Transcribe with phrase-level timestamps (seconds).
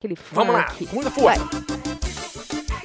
[0.00, 0.94] Aquele Vamos lá, funk.
[0.94, 1.44] muita força.
[1.44, 2.80] Vai.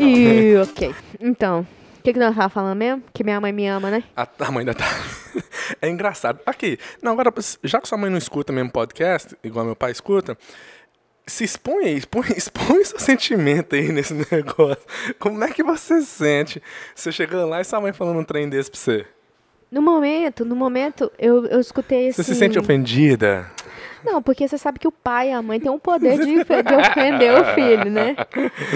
[0.00, 0.92] E, ok.
[1.20, 1.60] Então,
[1.98, 3.04] o que, que nós tava falando mesmo?
[3.14, 4.02] Que minha mãe me ama, né?
[4.16, 4.86] A, a mãe ainda tá.
[5.80, 6.40] É engraçado.
[6.44, 7.32] Aqui, não, agora,
[7.62, 10.36] já que sua mãe não escuta mesmo podcast, igual meu pai escuta,
[11.26, 14.82] se expõe aí, expõe, expõe seu sentimento aí nesse negócio.
[15.20, 16.62] Como é que você se sente?
[16.92, 19.06] Você chegando lá e sua mãe falando um trem desse pra você?
[19.70, 22.22] No momento, no momento, eu, eu escutei assim...
[22.22, 23.50] Você se sente ofendida?
[24.04, 26.74] Não, porque você sabe que o pai e a mãe têm um poder de, de
[26.74, 28.14] ofender o filho, né?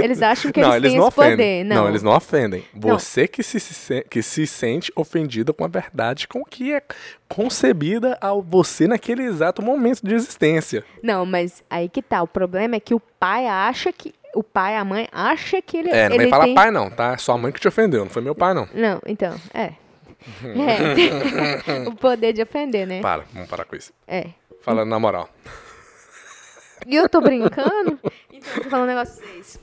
[0.03, 1.37] Eles acham que não, eles eles têm não esse ofendem.
[1.37, 1.65] poder.
[1.65, 2.65] Não, eles não ofendem.
[2.75, 2.99] Não.
[2.99, 6.83] Você que se, se- que se sente ofendida com a verdade com que é
[7.29, 10.85] concebida ao você naquele exato momento de existência.
[11.01, 12.23] Não, mas aí que tá.
[12.23, 14.13] O problema é que o pai acha que.
[14.35, 15.91] O pai e a mãe acha que ele.
[15.91, 16.55] É, não ele vai falar tem...
[16.55, 17.13] pai não, tá?
[17.13, 18.69] É sua mãe que te ofendeu, não foi meu pai não.
[18.75, 19.73] Não, então, é.
[20.45, 21.87] É.
[21.89, 23.01] o poder de ofender, né?
[23.01, 23.93] Para, vamos parar com isso.
[24.07, 24.29] É.
[24.63, 25.29] Falando na moral.
[26.87, 27.99] E eu tô brincando?
[28.33, 29.61] Então, eu tô falando um negócio pra vocês.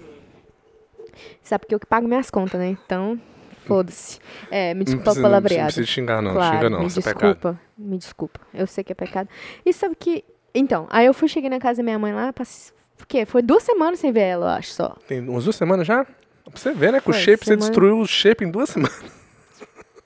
[1.41, 2.67] Sabe porque eu que pago minhas contas, né?
[2.85, 3.19] Então,
[3.65, 4.19] foda-se.
[4.51, 5.65] É, me desculpa o precisa, não palavreado.
[5.65, 7.59] precisa xingar não, claro, xinga não, me isso é desculpa, pecado.
[7.75, 8.39] me desculpa.
[8.53, 9.27] Eu sei que é pecado.
[9.65, 10.23] E sabe que...
[10.53, 12.71] Então, aí eu fui, cheguei na casa da minha mãe lá, passei...
[13.01, 13.25] O quê?
[13.25, 14.95] Foi duas semanas sem ver ela, eu acho, só.
[15.07, 16.03] Tem umas duas semanas já?
[16.05, 16.13] Pra
[16.53, 16.99] você ver, né?
[17.01, 19.03] Que o shape, você semana- destruiu o shape em duas semanas.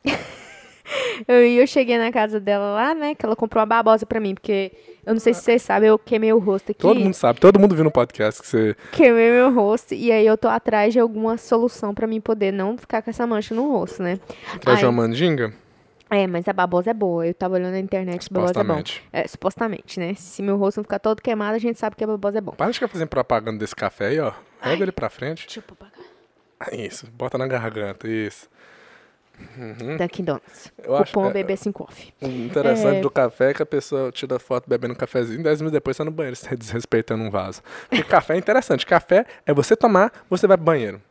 [1.27, 4.19] Eu, e eu cheguei na casa dela lá, né, que ela comprou uma babosa pra
[4.19, 4.71] mim, porque...
[5.05, 6.79] Eu não sei se vocês sabem, eu queimei o rosto aqui.
[6.81, 8.75] Todo mundo sabe, todo mundo viu no podcast que você...
[8.91, 12.77] Queimei meu rosto e aí eu tô atrás de alguma solução pra mim poder não
[12.77, 14.19] ficar com essa mancha no rosto, né?
[14.59, 15.53] Traz Aí- uma mandinga?
[16.13, 17.25] É, mas a babosa é boa.
[17.25, 18.61] Eu tava olhando na internet, a babosa é bom.
[18.63, 19.03] Supostamente.
[19.13, 20.13] É, supostamente, né?
[20.13, 22.51] Se meu rosto não ficar todo queimado, a gente sabe que a babosa é bom.
[22.51, 24.33] Para de ficar fazendo propaganda desse café aí, ó.
[24.61, 24.71] Ai.
[24.71, 25.45] Rega ele pra frente.
[25.47, 25.87] Deixa eu.
[26.59, 28.49] Ah, Isso, bota na garganta, isso.
[29.97, 30.71] Dunkin' Donuts.
[30.83, 32.13] Eu acho- Cupom é- BB5 Off.
[32.21, 33.01] O interessante É.
[33.01, 36.03] do café é que a pessoa tira foto bebendo um cafezinho, 10 minutos depois tá
[36.05, 37.61] no banheiro, desrespeitando um vaso.
[37.89, 38.85] Porque café é interessante.
[38.85, 41.01] Café é você tomar, você vai pro banheiro.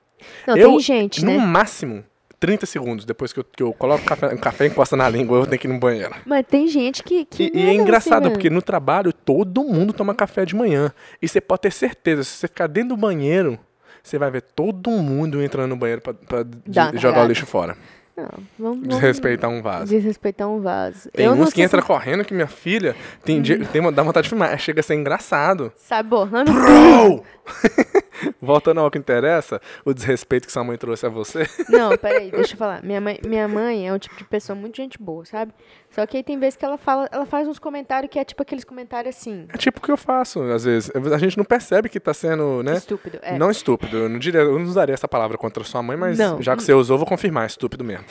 [0.46, 1.38] Não, eu, tem gente, no né?
[1.38, 2.04] máximo,
[2.38, 5.38] 30 segundos depois que eu, que eu coloco o café, o café encosta na língua,
[5.38, 6.14] eu tenho que ir no banheiro.
[6.26, 7.24] Mas tem gente que.
[7.24, 8.54] que E, e não é engraçado, assim, porque né?
[8.56, 10.92] no trabalho todo mundo toma café de manhã.
[11.22, 13.58] E você pode ter certeza, se você ficar dentro do banheiro,
[14.02, 17.76] você vai ver todo mundo entrando no banheiro uma jogar o lixo fora.
[18.16, 18.24] Não,
[18.58, 19.86] vamos, vamos Desrespeitar um vaso.
[19.86, 21.08] desrespeitar um vaso.
[21.10, 22.94] Tem eu não uns que entra se correndo que minha filha
[23.24, 24.58] tem, dia- tem dá vontade de filmar.
[24.58, 25.72] Chega a ser engraçado.
[26.04, 26.52] Borrando.
[26.52, 27.24] Bro!
[28.40, 31.46] Voltando ao que interessa, o desrespeito que sua mãe trouxe a você.
[31.68, 32.82] Não, peraí, deixa eu falar.
[32.82, 35.52] Minha mãe, minha mãe é um tipo de pessoa muito gente boa, sabe?
[35.90, 38.40] Só que aí tem vezes que ela fala, ela faz uns comentários que é tipo
[38.42, 40.90] aqueles comentários assim, É tipo o que eu faço, às vezes.
[41.12, 42.74] A gente não percebe que tá sendo, né?
[42.74, 43.18] estúpido.
[43.22, 43.36] É.
[43.36, 43.96] Não estúpido.
[43.96, 46.40] Eu não, diria, eu não usaria essa palavra contra sua mãe, mas Não.
[46.40, 47.44] já que você usou, vou confirmar.
[47.44, 48.04] É estúpido mesmo.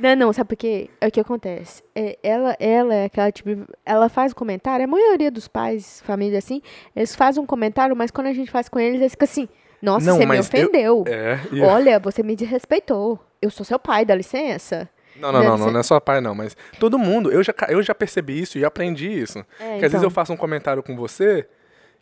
[0.00, 0.88] Não, não, sabe por quê?
[1.00, 1.82] É o que acontece.
[1.94, 3.50] É, ela, ela é aquela tipo.
[3.84, 6.62] Ela faz um comentário, a maioria dos pais, família assim,
[6.96, 9.48] eles fazem um comentário, mas quando a gente faz com eles, eles ficam assim:
[9.82, 11.04] Nossa, Não, você me mas eu- ofendeu.
[11.06, 11.38] É.
[11.52, 13.18] e- Olha, você me desrespeitou.
[13.42, 14.88] Eu sou seu pai, dá licença.
[15.16, 16.34] Não, não, não, não, não é só pai, não.
[16.34, 19.38] Mas todo mundo, eu já, eu já percebi isso e aprendi isso.
[19.58, 20.04] É, que às vezes então.
[20.04, 21.46] eu faço um comentário com você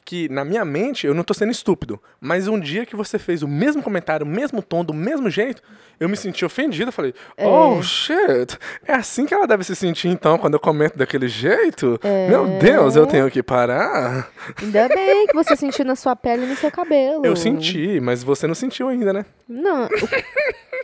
[0.08, 2.00] que, na minha mente, eu não tô sendo estúpido.
[2.18, 5.62] Mas um dia que você fez o mesmo comentário, o mesmo tom, do mesmo jeito,
[6.00, 6.88] eu me senti ofendido.
[6.88, 7.46] Eu falei, É.
[7.46, 8.56] oh, shit.
[8.86, 12.00] É assim que ela deve se sentir, então, quando eu comento daquele jeito?
[12.02, 12.26] É.
[12.26, 14.30] Meu Deus, eu tenho que parar.
[14.62, 17.26] Ainda bem que você sentiu na sua pele e no seu cabelo.
[17.26, 19.26] Eu senti, mas você não sentiu ainda, né?
[19.46, 19.88] Não.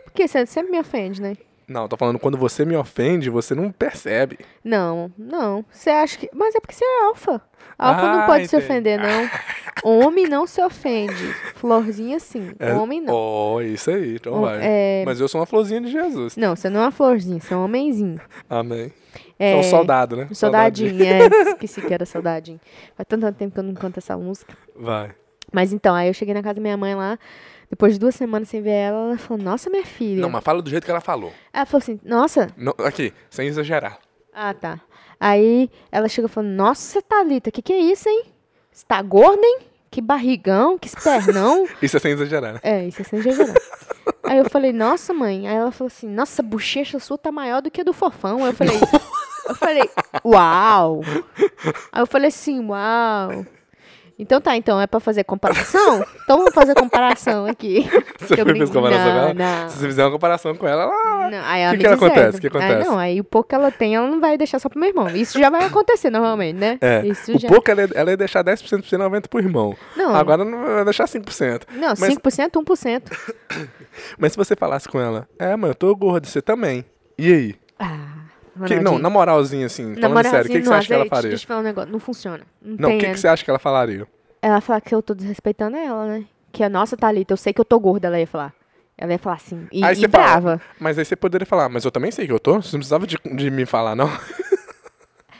[0.03, 1.35] Porque você sempre me ofende, né?
[1.67, 4.37] Não, tô falando quando você me ofende, você não percebe.
[4.63, 5.65] Não, não.
[5.71, 6.29] Você acha que.
[6.31, 7.41] Mas é porque você é alfa.
[7.77, 8.71] Alfa não Ah, pode se entendi.
[8.71, 9.29] ofender, não.
[9.83, 11.33] Homem não se ofende.
[11.55, 12.51] Florzinha sim.
[12.59, 13.13] É- Homem não.
[13.13, 14.59] Oh, isso aí, então Hom- vai.
[14.61, 16.37] é- Mas eu sou uma florzinha de Jesus.
[16.37, 18.19] Não, você não é uma florzinha, você é um homenzinho.
[18.49, 18.91] Amém.
[19.37, 20.27] É, Sou um soldado, né?
[20.31, 21.27] Soldadinho, é.
[21.51, 22.59] Esqueci que era soldadinho.
[22.95, 24.53] Faz tanto tempo que eu não canto essa música.
[24.75, 25.11] Vai.
[25.51, 27.19] Mas então, aí eu cheguei na casa da minha mãe lá.
[27.69, 30.21] Depois de duas semanas sem ver ela, ela falou: Nossa, minha filha.
[30.21, 31.33] Não, mas fala do jeito que ela falou.
[31.53, 32.47] Ela falou assim: Nossa.
[32.55, 33.97] Não- aqui, sem exagerar.
[34.37, 34.81] Ah, tá.
[35.17, 38.25] Aí ela chegou falando: Nossa, Thalita, que que é isso, hein?
[38.69, 39.59] Você tá gorda, hein?
[39.89, 41.65] Que barrigão, que espernão.
[41.81, 42.59] Isso é sem exagerar, né?
[42.61, 43.55] É, isso é sem exagerar.
[44.25, 45.47] Aí eu falei, nossa, mãe.
[45.47, 48.43] Aí ela falou assim, nossa, a bochecha sua tá maior do que a do fofão.
[48.43, 48.75] Aí eu falei,
[49.47, 49.89] eu falei,
[50.25, 50.99] uau.
[51.93, 53.45] Aí eu falei assim, uau.
[54.17, 56.05] Então tá, então é pra fazer comparação?
[56.23, 57.85] Então vamos fazer comparação aqui.
[58.17, 59.33] Você Eu fez comparação com ela?
[59.33, 59.69] não, não.
[59.69, 61.29] Se você fizer uma comparação com ela, ela...
[61.29, 62.21] Não, aí ela Que me que acontece?
[62.21, 62.39] certo.
[62.39, 62.89] Que Aí acontece?
[62.89, 65.09] não, aí o pouco que ela tem, ela não vai deixar só pro meu irmão.
[65.09, 66.77] Isso já vai acontecer normalmente, né?
[66.79, 67.47] É, Isso o já.
[67.49, 69.75] pouco ela ia, ela ia deixar 10% pra você, 90% pro irmão.
[69.97, 70.15] Não.
[70.15, 71.63] Agora não vai deixar 5%.
[71.73, 73.01] Não, mas- 5%, 1%.
[74.17, 76.83] Mas se você falasse com ela, é, mãe, eu tô gordo, você também.
[77.17, 77.55] E aí?
[77.79, 78.14] Ah,
[78.67, 81.05] Que, não, na moralzinha, assim, Na falando sério, o que, que você acha que ela
[81.07, 81.29] faria?
[81.29, 81.91] Deixa eu falar um negócio.
[81.91, 82.41] Não funciona.
[82.61, 84.07] Não, Não, o que, que você acha que ela falaria?
[84.41, 86.23] Ela fala que eu tô desrespeitando ela, né?
[86.51, 88.53] Que a nossa Thalita, eu sei que eu tô gorda, ela ia falar.
[88.97, 89.67] Ela ia falar assim.
[89.73, 90.61] E, Aí e você fala, brava.
[90.79, 93.05] Mas aí você poderia falar, mas eu também sei que eu tô, você não precisava
[93.05, 94.09] de, de me falar, não.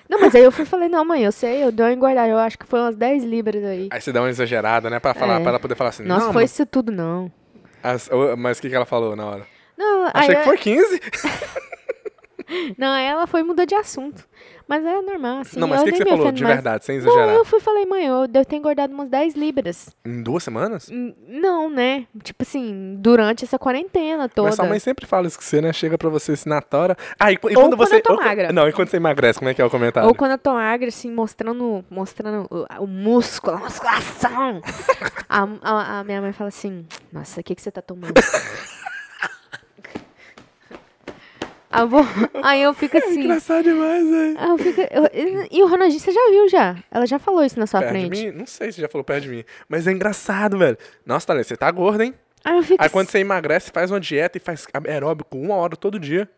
[0.07, 2.27] Não, mas aí eu fui e falei, não, mãe, eu sei, eu dou uma engordada.
[2.29, 3.89] Eu acho que foi umas 10 libras aí.
[3.91, 5.39] Aí você dá uma exagerada, né, pra, falar, É.
[5.39, 7.31] pra ela poder falar assim, Nossa, não, foi mas, isso tudo, não.
[7.81, 8.07] as-
[8.38, 9.47] mas o que, que ela falou na hora?
[9.75, 11.01] Não, Achei aí, que foi 15.
[12.77, 14.24] não, ela foi mudar de assunto.
[14.68, 15.59] Mas é normal, assim.
[15.59, 16.56] não, mas o que, que você falou, de mais.
[16.56, 17.36] verdade, sem Não, exagerar?
[17.36, 19.95] eu fui e falei, mãe, eu devo ter engordado umas 10 libras.
[20.03, 20.89] Em duas semanas?
[20.92, 22.07] Hum, Não, né?
[22.24, 24.47] Tipo assim, durante essa quarentena toda.
[24.47, 25.71] Mas sua mãe sempre fala isso que você, né?
[25.71, 26.97] Chega pra você se na tora.
[27.19, 27.97] Ah, e, e quando quando você.
[27.97, 28.51] eu tô ou- magra.
[28.51, 30.09] Não, e quando você emagrece, como é que é o comentário?
[30.09, 34.62] Ou quando eu tô magra, assim, mostrando, mostrando o, o músculo, a musculação.
[35.30, 38.13] a, a, a minha mãe fala assim, nossa, o que, que você tá tomando?
[41.75, 42.06] Aí eu vou-
[42.44, 43.22] Aí eu fico assim.
[43.22, 44.36] Engraçado demais, velho.
[44.39, 46.75] aí eu fico, eu- e, o Ronaldinho, você já viu já?
[46.92, 48.25] Ela já falou isso na sua Perto de frente.
[48.31, 48.38] mim?
[48.38, 49.44] Não sei se já falou perto de mim.
[49.68, 50.77] Mas é engraçado, velho.
[51.06, 52.13] Nossa, Thalita, você tá gorda, hein?
[52.44, 55.75] Aí eu fico Aí quando você emagrece, faz uma dieta e faz aeróbico uma hora
[55.75, 56.30] todo dia.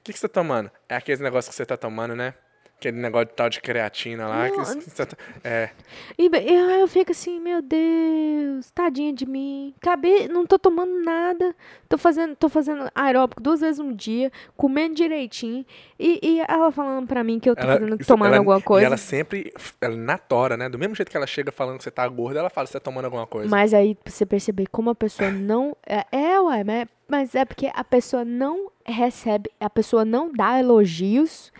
[0.00, 0.70] O que, que você tá tomando?
[0.88, 2.34] É aqueles negócios que você tá tomando, né?
[2.78, 4.48] Aquele negócio de tal de creatina lá.
[4.48, 5.08] que tá-
[5.42, 5.70] é.
[6.16, 9.74] e, e aí eu fico assim, meu Deus, tadinha de mim.
[9.82, 11.56] Acabei, não tô tomando nada.
[11.88, 15.66] Tô fazendo, tô fazendo aeróbico duas vezes um dia, comendo direitinho.
[15.98, 18.84] E, e ela falando pra mim que eu tô fazendo, isso- tomando ela- alguma coisa.
[18.84, 20.68] E ela sempre, ela na tora, né?
[20.68, 22.78] Do mesmo jeito que ela chega falando que você tá gorda, ela fala que você
[22.78, 23.50] tá tomando alguma coisa.
[23.50, 25.76] Mas aí pra você perceber como a pessoa não.
[25.84, 30.60] É, é ué, mas, mas é porque a pessoa não recebe, a pessoa não dá
[30.60, 31.52] elogios.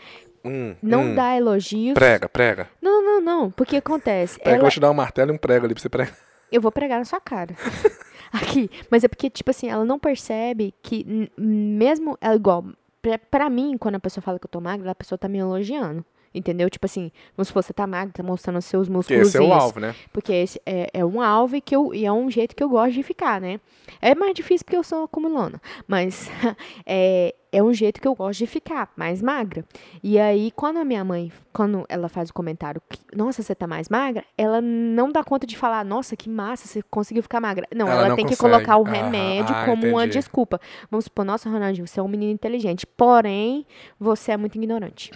[0.44, 1.14] Hum, Não hum.
[1.14, 1.94] dá elogios.
[1.94, 2.68] Prega, prega.
[2.80, 3.50] Não, não, não.
[3.50, 4.38] Porque acontece.
[4.38, 6.16] Prega, eu ela, vou te dar um martelo e um prego ali pra você pregar.
[6.50, 7.54] eu vou pregar na sua cara.
[8.32, 8.70] Aqui.
[8.90, 12.16] Mas é porque, tipo assim, ela não percebe que, mesmo.
[12.20, 12.64] É igual.
[13.00, 15.38] Pra, pra mim, quando a pessoa fala que eu tô magra, a pessoa tá me
[15.38, 16.04] elogiando.
[16.38, 16.70] Entendeu?
[16.70, 19.28] Tipo assim, vamos supor, você tá magra, tá mostrando os seus músculos.
[19.28, 19.94] esse é o alvo, né?
[20.12, 22.68] Porque esse é, é um alvo e, que eu, e é um jeito que eu
[22.68, 23.60] gosto de ficar, né?
[24.00, 25.60] É mais difícil porque eu sou acumulona.
[25.86, 26.30] Mas
[26.86, 29.64] é, é um jeito que eu gosto de ficar, mais magra.
[30.02, 33.66] E aí, quando a minha mãe, quando ela faz o comentário, que, nossa, você tá
[33.66, 37.66] mais magra, ela não dá conta de falar, nossa, que massa, você conseguiu ficar magra.
[37.74, 38.52] Não, Ela ela, não tem que consegue.
[38.54, 40.60] colocar o remédio Ah, como uma desculpa.
[40.90, 43.66] Vamos supor, nossa, Ronaldinho, você é um menino inteligente, porém,
[43.98, 45.10] você é muito ignorante.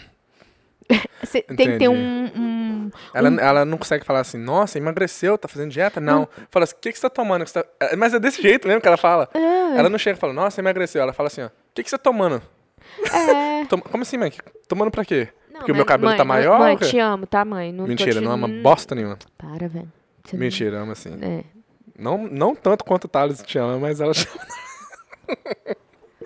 [1.56, 5.70] Tem que ter um- um Ela, ela não consegue falar assim, nossa, emagreceu, tá fazendo
[5.70, 6.00] dieta?
[6.00, 6.28] Não.
[6.50, 7.44] Fala assim, o que, que você tá tomando?
[7.44, 9.28] Que você tá- É, Mas é desse jeito mesmo que ela fala.
[9.34, 9.78] É.
[9.78, 11.00] Ela não chega e fala, nossa, emagreceu.
[11.02, 12.42] Ela fala assim, ó, o que, que você tá tomando?
[13.12, 13.64] É.
[13.70, 14.32] Toma- Como assim, mãe?
[14.68, 15.28] Tomando pra quê?
[15.50, 16.58] Não, Porque o meu cabelo mãe, tá maior?
[16.58, 17.72] Mãe, te amo, tá, mãe?
[17.72, 19.18] Não Mentira, te- não ama bosta nenhuma.
[19.38, 19.90] Para, velho.
[20.32, 21.16] Mentira, ama sim.
[21.20, 21.44] É.
[21.98, 24.46] Não, não tanto quanto o Thales te ama, mas ela te ama.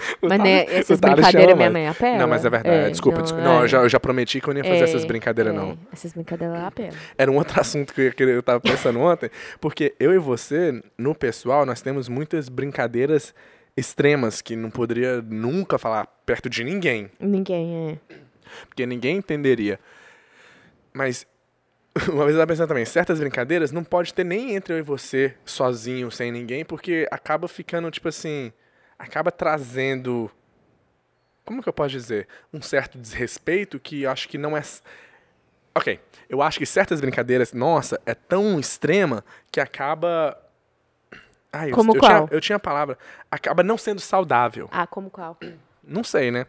[0.21, 2.19] Mas, né, essas te brincadeiras minha mãe apela.
[2.19, 2.91] Não, mas é verdade.
[2.91, 3.45] desculpa, desculpa.
[3.45, 3.65] Não, é.
[3.65, 5.79] eu, já, eu já prometi que eu não ia fazer essas É, brincadeiras, é, não.
[5.93, 6.93] Essas brincadeiras ela apela.
[7.17, 10.83] Era um outro assunto que eu, que eu tava pensando ontem, porque eu e você,
[10.99, 13.35] no pessoal, nós temos muitas brincadeiras
[13.77, 18.15] extremas que não poderia nunca falar perto de ninguém, Ninguém é.
[18.69, 19.79] porque ninguém entenderia.
[20.93, 21.27] Mas
[22.09, 24.83] uma vez eu tava pensando também, certas brincadeiras não pode ter nem entre eu e
[24.83, 28.53] você sozinho, sem ninguém, porque acaba ficando tipo assim,
[28.99, 30.31] acaba trazendo
[31.45, 32.27] como que eu posso dizer?
[32.53, 34.63] Um certo desrespeito que eu acho que não é.
[35.75, 40.37] Ok, eu acho que certas brincadeiras, nossa, é tão extrema que acaba.
[41.53, 42.27] Ai, eu- Como eu, qual?
[42.27, 42.99] Tinha, eu tinha a palavra.
[43.31, 44.69] Acaba não sendo saudável.
[44.73, 45.39] Ah, como qual?
[45.85, 46.47] Não sei, né?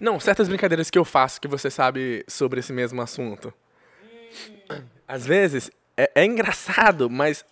[0.00, 3.54] Não, certas brincadeiras que eu faço que você sabe sobre esse mesmo assunto.
[5.06, 7.44] Às vezes é, é engraçado, mas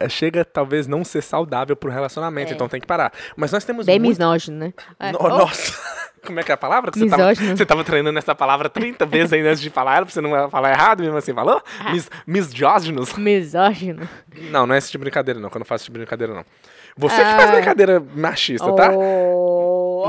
[0.00, 2.54] é, chega talvez não ser saudável pro relacionamento, É.
[2.54, 3.12] então tem que parar.
[3.36, 4.18] Mas nós temos Bem muito...
[4.18, 4.74] misógino, né?
[4.98, 5.12] É.
[5.12, 5.72] No- Oh, Nossa!
[6.26, 6.90] Como é que é a palavra?
[6.90, 7.56] Que você tava, Misógino.
[7.56, 10.50] você tava treinando essa palavra 30 vezes aí antes de falar ela, pra você não
[10.50, 11.62] falar errado, mesmo assim falou?
[11.78, 11.92] Ah.
[11.92, 13.14] Mis, misóginos?
[13.16, 14.06] Misógino.
[14.50, 15.48] Não, não é esse tipo de brincadeira, não.
[15.48, 16.44] Que eu não faço esse tipo de brincadeira, não.
[16.96, 17.52] Você que faz Ah.
[17.54, 18.90] brincadeira machista, tá?
[18.92, 19.57] Oh.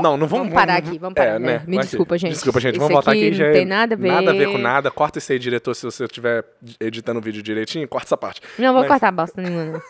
[0.02, 1.36] Não, não vamos- parar vamos- aqui, vamos parar.
[1.36, 1.46] é, né?
[1.58, 1.64] né?
[1.66, 1.86] Me Aqui.
[1.88, 2.32] desculpa, gente.
[2.32, 2.72] Desculpa, gente.
[2.74, 3.30] Isso Vamos voltar aqui.
[3.30, 4.08] Não já é tem nada a ver.
[4.12, 4.90] Nada a ver com nada.
[4.90, 6.44] Corta isso aí, diretor, se você estiver
[6.78, 8.40] editando o vídeo direitinho, corta essa parte.
[8.58, 9.82] Não vou Mas- cortar bosta nenhuma.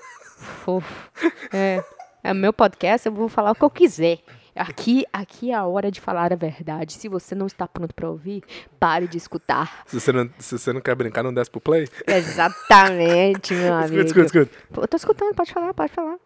[0.65, 1.11] Fofo.
[1.53, 1.83] É.
[2.23, 4.19] É o meu podcast, eu vou falar o que eu quiser.
[4.55, 6.93] Aqui, aqui é a hora de falar a verdade.
[6.93, 8.43] Se você não está pronto para ouvir,
[8.79, 9.85] pare de escutar.
[9.87, 11.89] Se você não, se você não quer brincar, não desce pro play.
[12.07, 14.01] Exatamente, meu amigo.
[14.03, 14.81] Escuta, escuta, escuta.
[14.83, 16.17] Eu tô escutando, pode falar, pode falar.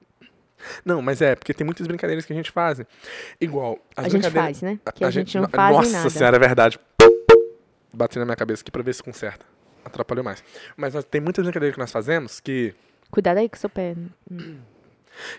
[0.84, 2.80] Não, mas é, porque tem muitas brincadeiras que a gente faz.
[3.40, 3.78] Igual.
[3.96, 4.78] A gente faz, né?
[4.94, 6.10] Que a, gente não no- faz Nossa nada.
[6.10, 6.78] senhora, é verdade.
[7.92, 9.44] Bati na minha cabeça aqui pra ver se conserta.
[9.84, 10.42] Atrapalhou mais.
[10.76, 12.74] Mas nós- tem muitas brincadeiras que nós fazemos que.
[13.10, 13.94] Cuidado aí com o seu pé.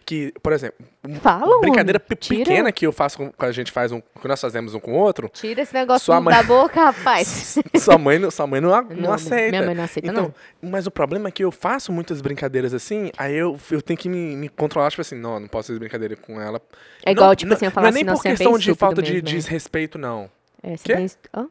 [0.05, 0.85] Que, por exemplo,
[1.21, 2.17] Fala, brincadeira homem.
[2.19, 2.39] Tira.
[2.45, 4.93] pequena que eu faço com, que a gente faz um, que nós fazemos um com
[4.93, 7.57] o outro, Tira esse negócio mãe- da boca, rapaz.
[7.77, 9.49] sua mãe, não- sua mãe não, não Não, aceita.
[9.49, 13.11] minha mãe não aceita, então, Mas o problema é que eu faço muitas brincadeiras assim,
[13.17, 16.15] aí eu, eu tenho que me, me controlar, tipo assim, não, não posso fazer brincadeira
[16.15, 16.61] com ela.
[17.05, 18.31] É igual, Não- tipo não, assim, eu Não falar é assim, nem nossa, por é
[18.31, 19.33] questão de falta de mesmo, né?
[19.35, 20.29] desrespeito, não.
[20.63, 21.05] É, você bem...
[21.05, 21.47] est- Hã?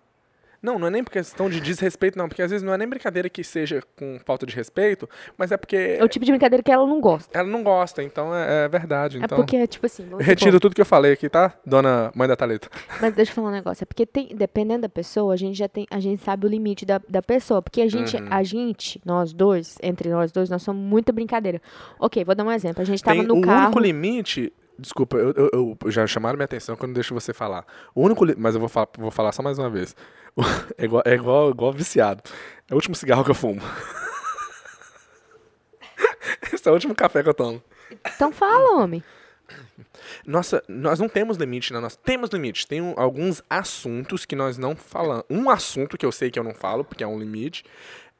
[0.64, 2.26] Não, não é nem por questão de desrespeito, não.
[2.28, 5.06] Porque às vezes não é nem brincadeira que seja com falta de respeito,
[5.36, 7.36] mas é porque É o tipo de brincadeira que ela não gosta.
[7.38, 9.18] ela não gosta, então é, é verdade.
[9.18, 11.52] É Então, porque, tipo assim, retiro supor, tudo que eu falei aqui, tá?
[11.66, 12.68] Dona mãe da Thalita.
[13.00, 13.84] Mas deixa eu falar um negócio.
[13.84, 16.86] É porque tem, dependendo da pessoa, a gente já tem, a gente sabe o limite
[16.86, 17.60] da, da pessoa.
[17.60, 18.26] Porque a gente, Uhum.
[18.30, 21.60] a gente, nós dois, entre nós dois, nós somos muita brincadeira.
[22.00, 22.80] Ok, vou dar um exemplo.
[22.80, 23.64] A gente tava Tem no o carro.
[23.66, 24.50] único limite.
[24.78, 25.50] Desculpa, eu, eu-
[25.84, 27.64] eu- já chamaram minha atenção quando eu deixo você falar.
[27.94, 29.94] O único Mas eu vou falar, vou falar só mais uma vez.
[30.76, 32.22] É igual, é igual, igual viciado.
[32.68, 33.60] É o último cigarro que eu fumo.
[36.52, 37.62] Esse é o último café que eu tomo.
[38.16, 39.02] Então fala, homem.
[40.26, 41.96] Nossa, nós não temos limite na nossa.
[41.98, 42.66] Temos limite.
[42.66, 45.24] Tem um- alguns assuntos que nós não falamos.
[45.30, 47.64] Um assunto que eu sei que eu não falo, porque é um limite.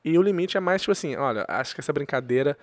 [0.05, 2.57] E o limite é mais tipo assim: olha, acho que essa brincadeira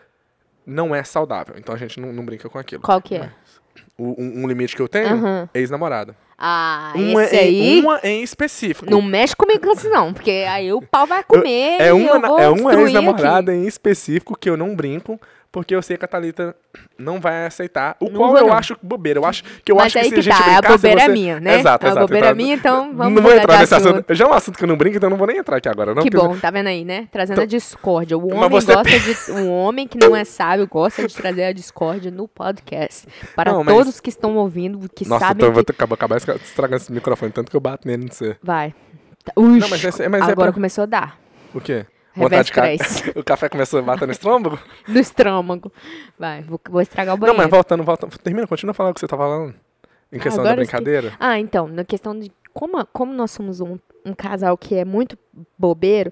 [0.65, 1.55] não é saudável.
[1.57, 2.81] Então a gente não, não brinca com aquilo.
[2.81, 3.29] Qual que é?
[3.97, 6.15] O- um, um limite que eu tenho é ex-namorada.
[6.43, 7.79] Ah, Uma, esse em- aí.
[7.81, 8.89] uma em específico.
[8.89, 10.11] Não mexe comigo com isso, não.
[10.11, 11.79] Porque aí o pau vai comer.
[11.79, 15.19] é e uma, é uma ex-namorada em específico que eu não brinco.
[15.51, 16.55] Porque eu sei que a Thalita
[16.97, 17.97] não vai aceitar.
[17.99, 18.53] O Não qual vou, eu não.
[18.53, 19.19] acho bobeira.
[19.19, 20.77] Eu acho que eu Mas acho aí que se a que gente tá, a brincasse,
[20.77, 21.11] bobeira é você...
[21.11, 21.59] minha, né?
[21.59, 22.07] Exato, A exato.
[22.07, 23.95] bobeira é minha, então vamos Não vou entrar nesse assunto.
[23.95, 24.13] assunto.
[24.15, 25.67] Já é um assunto que eu não brinco, então eu não vou nem entrar aqui
[25.67, 25.93] agora.
[25.93, 27.09] Não, Que bom, tá vendo aí, né?
[27.11, 28.17] Trazendo Então- a discórdia.
[28.17, 28.91] O homem gosta de.
[29.33, 33.05] Um homem que não é sábio gosta de trazer a discórdia no podcast.
[33.35, 35.73] Para Não, mas- todos que estão ouvindo, que Nossa, sabem então eu vou que.
[35.73, 38.37] ter que acabar, estragando esse microfone, tanto que eu bato nele, não sei.
[38.41, 38.73] Vai.
[39.25, 41.19] Tá- Ux, Não, mas é- mas é agora pra- começou a dar.
[41.53, 41.85] O quê?
[42.13, 43.11] Revés de cresce.
[43.17, 44.59] O café começou a bater no estômago?
[44.87, 45.71] No estômago.
[46.19, 47.37] Vai, vou, vou estragar o Não, banheiro.
[47.41, 48.17] mas voltando, voltando.
[48.17, 49.53] Termina, continua falando o que você tá falando.
[50.11, 51.13] Em questão da eu esque- brincadeira.
[51.19, 55.17] Ah, então, na questão de como, como nós somos um, um casal que é muito
[55.57, 56.11] bobeiro,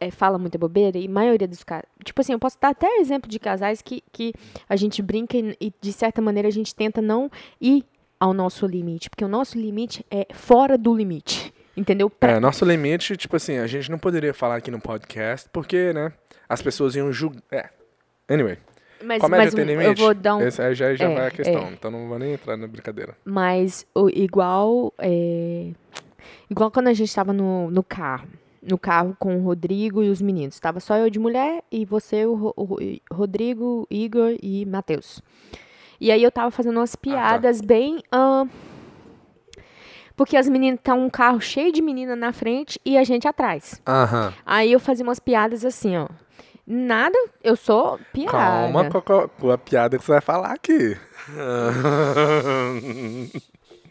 [0.00, 1.86] é, fala muita bobeira, e a maioria dos casos.
[2.04, 4.32] Tipo assim, eu posso dar até exemplo de casais que, que
[4.68, 7.30] a gente brinca e, e, de certa maneira, a gente tenta não
[7.60, 7.84] ir
[8.18, 11.54] ao nosso limite, porque o nosso limite é fora do limite.
[11.78, 12.10] Entendeu?
[12.10, 15.92] Pra- É, nosso limite, tipo assim, a gente não poderia falar aqui no podcast, porque,
[15.92, 16.12] né,
[16.48, 17.42] as pessoas iam julgar.
[17.52, 17.68] É.
[18.28, 18.58] Anyway,
[19.02, 19.88] mas comédia mas tem um- limite?
[20.00, 20.40] eu vou dar um.
[20.46, 21.70] Esse aí já, já é, vai a questão, é.
[21.72, 23.16] então não vou nem entrar na brincadeira.
[23.24, 24.92] Mas o, igual.
[24.98, 25.70] é,
[26.50, 28.26] igual quando a gente tava no, no carro.
[28.60, 30.58] No carro com o Rodrigo e os meninos.
[30.58, 32.78] Tava só eu de mulher e você, o, o Ro-
[33.10, 35.22] Rodrigo, Igor e Matheus.
[36.00, 38.02] E aí eu tava fazendo umas piadas bem.
[38.12, 38.48] ahn,
[40.18, 40.80] porque as meninas.
[40.82, 43.80] Tá um carro cheio de menina na frente e a gente atrás.
[43.88, 44.34] Aham.
[44.44, 46.08] Aí eu fazia umas piadas assim, ó.
[46.66, 48.32] Nada, eu sou piada.
[48.32, 50.94] Calma com a, com a- piada que você vai falar aqui.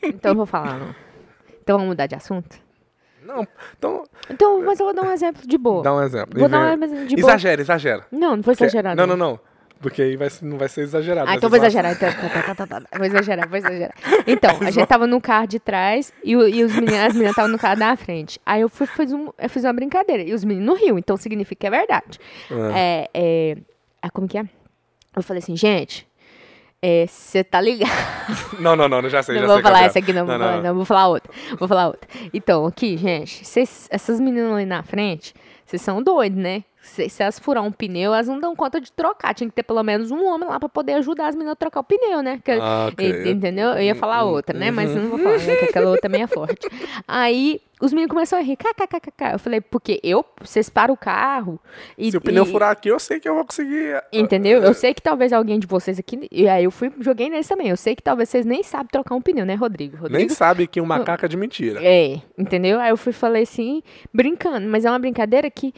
[0.03, 0.95] Então eu vou falar, não.
[1.63, 2.55] Então vamos mudar de assunto?
[3.23, 3.45] Não,
[3.77, 5.83] então, Então, mas eu vou dar um exemplo de boa.
[5.83, 6.39] dá um exemplo.
[6.39, 7.31] Vou dar um exemplo de boa.
[7.31, 8.05] Exagera, exagera.
[8.11, 8.95] Não, não vou exagerar.
[8.95, 9.39] Não, não, não.
[9.79, 11.29] Porque aí vai, não vai ser exagerado.
[11.29, 11.91] Ah, então vou exagerar.
[11.93, 12.97] Então, tá, tá, tá, tá, tá.
[12.97, 13.93] Vou exagerar, vou exagerar.
[14.25, 17.51] Então, a gente tava no carro de trás e, e os meninos, as meninas estavam
[17.51, 18.39] no carro da frente.
[18.45, 20.23] Aí eu fui, fiz, um, eu fiz uma brincadeira.
[20.23, 22.19] E os meninos riam, então significa que é verdade.
[22.51, 22.71] Ah.
[22.77, 23.57] É, é,
[24.01, 24.45] ah, como que é?
[25.15, 26.07] Eu falei assim, gente,
[27.07, 27.89] você tá ligado?
[28.59, 29.85] Não, não, não, já sei, Não já vou sei falar é.
[29.85, 31.31] essa aqui, não, vou falar, não, vou falar outra.
[31.57, 32.09] Vou falar outra.
[32.33, 35.33] Então, aqui, gente, cês- essas meninas ali na frente,
[35.65, 36.63] vocês são doidos, né?
[36.87, 39.33] Se, se elas furar um pneu, elas não dão conta de trocar.
[39.33, 41.81] Tinha que ter pelo menos um homem lá pra poder ajudar as meninas a trocar
[41.81, 42.39] o pneu, né?
[42.43, 43.05] Que- Ah, ok.
[43.25, 43.69] e- Entendeu?
[43.69, 44.71] Eu ia falar outra, né?
[44.71, 45.55] Mas eu não vou falar, né?
[45.57, 46.67] Que aquela outra também é forte.
[47.07, 48.55] Aí, os meninos começaram a rir.
[48.55, 49.33] KKKK.
[49.33, 51.59] Eu falei, porque eu, vocês param o carro
[51.97, 52.09] e...
[52.11, 54.01] Se o pneu e- furar aqui, eu sei que eu vou conseguir.
[54.11, 54.61] Entendeu?
[54.63, 56.27] Eu sei que talvez alguém de vocês aqui.
[56.31, 57.69] E aí eu fui, joguei neles também.
[57.69, 59.97] Eu sei que talvez vocês nem sabem trocar um pneu, né, Rodrigo?
[59.97, 61.79] Rodrigo Nem sabe que um macaco é de mentira.
[61.83, 62.79] é, entendeu?
[62.79, 65.73] Aí eu fui falei assim, brincando, mas é uma brincadeira que,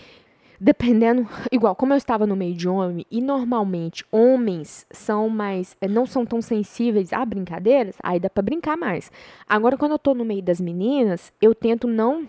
[0.59, 5.87] dependendo, igual, como eu estava no meio de homem, e normalmente homens são mais, eh,
[5.87, 9.11] não são tão sensíveis a brincadeiras, aí dá pra brincar mais.
[9.47, 12.27] Agora, quando eu tô no meio das meninas, eu tento não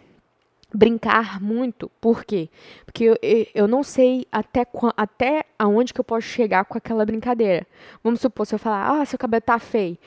[0.73, 1.91] brincar muito.
[2.01, 2.49] Por quê?
[2.85, 7.05] Porque eu, eu, eu não sei até, até aonde que eu posso chegar com aquela
[7.05, 7.67] brincadeira.
[8.03, 9.99] Vamos supor, se eu falar, ah, seu cabelo tá feio.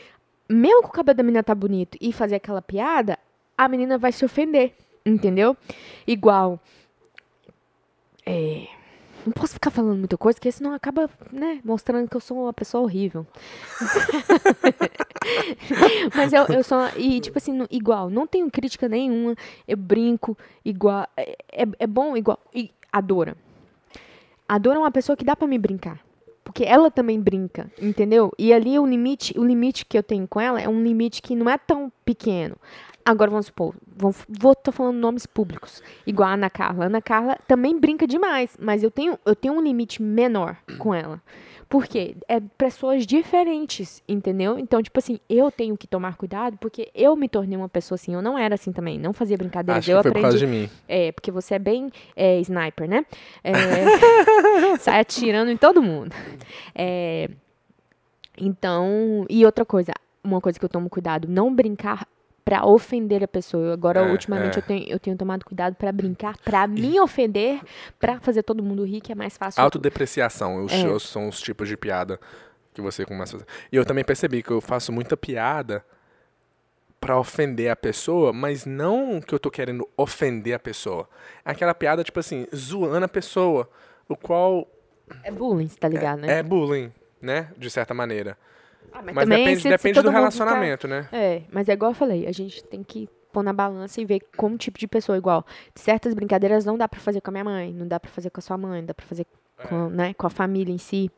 [0.50, 3.18] Mesmo que o cabelo da menina tá bonito e fazer aquela piada,
[3.58, 4.74] a menina vai se ofender,
[5.06, 5.56] entendeu?
[6.08, 6.60] Igual.
[8.26, 8.68] É,
[9.26, 12.54] não posso ficar falando muita coisa, porque senão acaba, né, mostrando que eu sou uma
[12.54, 13.26] pessoa horrível.
[16.14, 16.80] Mas eu, eu sou.
[16.98, 19.36] E, tipo assim, igual, não tenho crítica nenhuma.
[19.68, 21.08] Eu brinco, igual.
[21.16, 22.40] É, é, é bom, igual.
[22.54, 23.38] E a Dora.
[24.48, 26.00] A Dora é uma pessoa que dá pra me brincar.
[26.44, 28.32] porque ela também brinca, entendeu?
[28.38, 31.36] E ali o limite, o limite que eu tenho com ela é um limite que
[31.36, 32.58] não é tão pequeno.
[33.06, 36.86] Agora vamos supor, vou, vou tô falando nomes públicos, igual a Ana Carla.
[36.86, 40.94] A Ana Carla também brinca demais, mas eu tenho, eu tenho um limite menor com
[40.94, 41.22] ela.
[41.74, 42.16] Por quê?
[42.28, 44.60] É pessoas diferentes, entendeu?
[44.60, 48.14] Então, tipo assim, eu tenho que tomar cuidado porque eu me tornei uma pessoa assim.
[48.14, 49.84] Eu não era assim também, não fazia brincadeiras.
[49.84, 50.24] Acho eu que foi aprendi.
[50.24, 50.70] por causa de mim.
[50.88, 53.04] É, porque você é bem é, sniper, né?
[53.44, 53.52] É,
[54.78, 56.14] sai atirando em todo mundo.
[56.76, 57.28] É,
[58.38, 59.94] então, e outra coisa,
[60.24, 62.08] uma coisa que eu tomo cuidado, não brincar
[62.46, 63.74] pra ofender a pessoa.
[63.74, 64.60] Agora, É, ultimamente, é.
[64.60, 67.60] eu, tenho, eu tenho tomado cuidado pra brincar, pra me ofender,
[68.00, 69.62] pra fazer todo mundo rir, que é mais fácil.
[69.62, 71.00] Autodepreciação os, É.
[71.00, 72.20] são os tipos de piada
[72.74, 73.52] que você começa a fazer.
[73.72, 75.86] E eu também percebi que eu faço muita piada
[77.00, 81.08] pra ofender a pessoa, mas não que eu tô querendo ofender a pessoa.
[81.44, 83.70] É aquela piada, tipo assim, zoando a pessoa,
[84.08, 84.68] o qual
[85.24, 86.40] É bullying, tá ligado, né?
[86.40, 87.50] é bullying, né?
[87.58, 88.38] De certa maneira.
[88.94, 91.04] Ah, Mas também, depende, se- se depende todo do relacionamento, né?
[91.04, 94.06] ficar- É, mas é igual eu falei, a gente tem que pôr na balança e
[94.06, 95.44] ver como tipo de pessoa igual.
[95.76, 98.40] Certas brincadeiras não dá pra fazer com a minha mãe, não dá pra fazer com
[98.40, 99.43] a sua mãe, não dá pra fazer É.
[99.68, 101.10] com, né, com a família em si.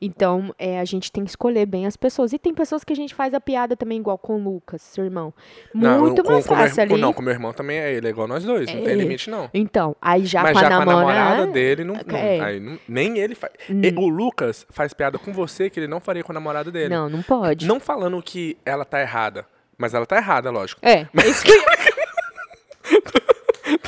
[0.00, 2.32] Então, é, a gente tem que escolher bem as pessoas.
[2.32, 5.04] E tem pessoas que a gente faz a piada também igual com o Lucas, seu
[5.04, 5.32] irmão.
[5.74, 7.00] Muito com, mais com meu- fácil com- ali.
[7.02, 8.84] Não, com meu irmão também é ele, é igual nós dois, não É.
[8.84, 9.48] tem limite não.
[9.54, 12.40] Então, aí já Mas com a já com a namorada, dele, não, não- é.
[12.40, 13.52] aí não- nem ele faz.
[13.68, 16.88] E O Lucas faz piada com você que ele não faria com a namorada dele.
[16.94, 17.66] Não, não pode.
[17.66, 19.46] Não falando que ela tá errada,
[19.78, 20.80] mas ela tá errada, lógico.
[20.82, 21.52] É, é isso que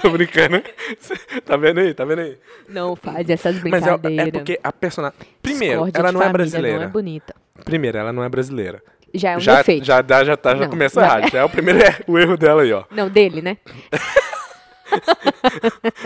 [0.04, 0.62] Tô brincando.
[1.46, 1.94] tá vendo aí?
[1.94, 2.37] Tá vendo aí?
[2.68, 4.28] não faz essas Mas é, brincadeiras.
[4.28, 5.16] é porque a personagem.
[5.40, 6.78] Primeiro, Discórdia ela de não é brasileira.
[6.78, 7.34] Não é bonita.
[7.64, 8.82] Primeiro, ela não é brasileira.
[9.14, 9.87] Já é um já, defeito.
[9.87, 11.28] já, dá, já, tá, já Não, começa já- errado.
[11.32, 12.84] Já é o primeiro é, o erro dela aí, ó.
[12.90, 13.56] Não, dele, né?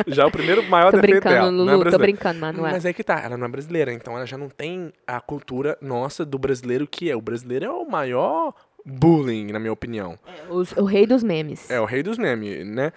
[0.06, 1.50] Já é o primeiro maior Tô defeito dela.
[1.50, 2.72] não é Lulu, tô brincando, Manuel.
[2.72, 5.76] Mas é que tá, ela não é brasileira, então ela já não tem a cultura
[5.80, 7.16] nossa do brasileiro que é.
[7.16, 10.18] O brasileiro é o maior bullying, na minha opinião.
[10.48, 11.70] Os- o rei dos memes.
[11.70, 12.92] É o rei dos memes, né?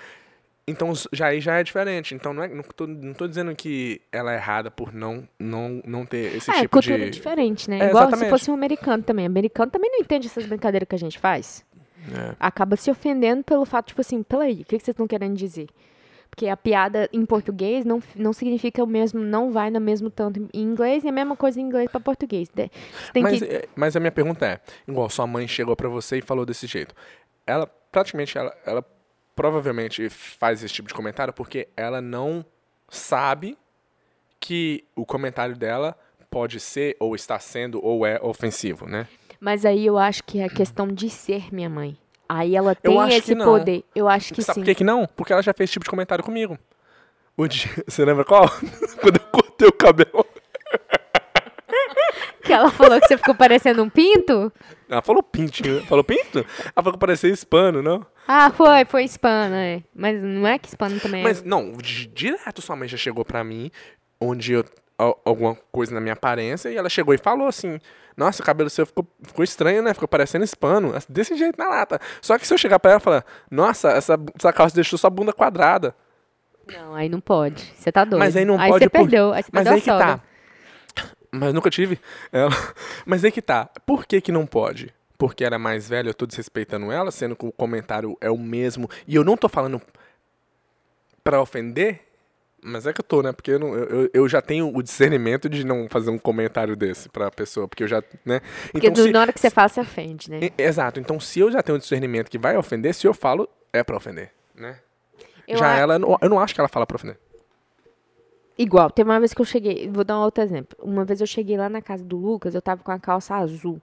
[0.67, 2.13] Então já aí já é diferente.
[2.13, 5.81] Então não, é, não, tô, não tô dizendo que ela é errada por não, não,
[5.85, 7.09] não ter esse é, tipo cultura de.
[7.09, 7.79] diferente, né?
[7.79, 8.25] É, Igual exatamente.
[8.25, 9.25] se fosse um americano também.
[9.25, 11.65] Americano também não entende essas brincadeiras que a gente faz.
[12.13, 12.35] É.
[12.39, 15.67] Acaba se ofendendo pelo fato, tipo assim, peraí, o que, que vocês estão querendo dizer?
[16.29, 20.49] Porque a piada em português não, não significa o mesmo, não vai no mesmo tanto
[20.53, 22.49] em inglês e a mesma coisa em inglês para português.
[23.21, 23.45] Mas, que.
[23.45, 26.65] é, mas a minha pergunta é, igual sua mãe chegou pra você e falou desse
[26.67, 26.95] jeito.
[27.45, 28.85] Ela praticamente ela, ela
[29.35, 32.45] provavelmente faz esse tipo de comentário porque ela não
[32.89, 33.57] sabe
[34.39, 35.97] que o comentário dela
[36.29, 39.07] pode ser ou está sendo ou é ofensivo, né?
[39.39, 41.97] Mas aí eu acho que é questão de ser minha mãe.
[42.29, 43.83] Aí ela tem esse poder.
[43.93, 44.61] Eu acho que Sabe sim.
[44.61, 45.05] por que, que não?
[45.05, 46.57] Porque ela já fez esse tipo de comentário comigo.
[47.35, 48.47] O dia, você lembra qual?
[49.01, 50.25] Quando eu cortei o cabelo.
[52.43, 54.51] Que ela falou que você ficou parecendo um pinto?
[54.89, 55.85] Ela falou pintinho.
[55.85, 56.39] Falou pinto?
[56.39, 58.03] Ela falou que parecia hispano, não?
[58.27, 59.83] Ah, foi, foi hispano, é.
[59.93, 61.45] Mas não é que hispano também Mas é.
[61.45, 63.69] não, di- direto sua mãe já chegou pra mim,
[64.19, 64.65] onde eu.
[64.97, 67.79] al- Alguma coisa na minha aparência, e ela chegou e falou assim:
[68.15, 69.93] Nossa, o cabelo seu ficou, ficou estranho, né?
[69.93, 70.93] Ficou parecendo hispano.
[71.09, 71.99] Desse jeito na lata.
[72.21, 75.09] Só que se eu chegar pra ela e falar: Nossa, essa, essa calça deixou sua
[75.09, 75.93] bunda quadrada.
[76.71, 77.63] Não, aí não pode.
[77.75, 78.19] Você tá doido.
[78.19, 79.33] Mas aí não aí pode você por- perdeu.
[79.33, 80.17] Aí você Mas perdeu aí a que sogra.
[80.17, 80.23] tá.
[81.33, 81.99] Mas nunca tive.
[82.31, 82.51] Ela...
[83.05, 83.69] Mas aí que tá.
[83.85, 84.93] Por que que não pode?
[85.21, 88.37] Porque ela é mais velha, eu tô desrespeitando ela, sendo que o comentário é o
[88.39, 88.89] mesmo.
[89.07, 89.79] E eu não tô falando
[91.23, 92.01] pra ofender,
[92.59, 93.31] mas é que eu tô, né?
[93.31, 97.07] Porque eu, não- eu, eu- já tenho o discernimento de não fazer um comentário desse
[97.07, 97.67] pra pessoa.
[97.67, 98.41] Porque eu já, né?
[98.71, 100.39] Porque Então, se- na hora que você fala, você ofende, né?
[100.57, 100.99] Exato.
[100.99, 103.95] Então, se eu já tenho um discernimento que vai ofender, se eu falo, é pra
[103.97, 104.79] ofender, né?
[105.47, 107.19] Eu já a- ela, eu não- acho que ela fala pra ofender.
[108.57, 110.75] Igual, teve uma vez que eu cheguei, vou dar um outro exemplo.
[110.81, 113.79] Uma vez eu cheguei lá na casa do Lucas, eu tava com a calça azul.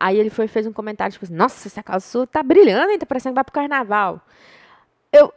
[0.00, 2.98] Aí ele foi fez um comentário, tipo assim, nossa, essa calça sua tá brilhando, hein?
[2.98, 4.20] Tá parecendo que vai pro carnaval.
[5.12, 5.32] Eu.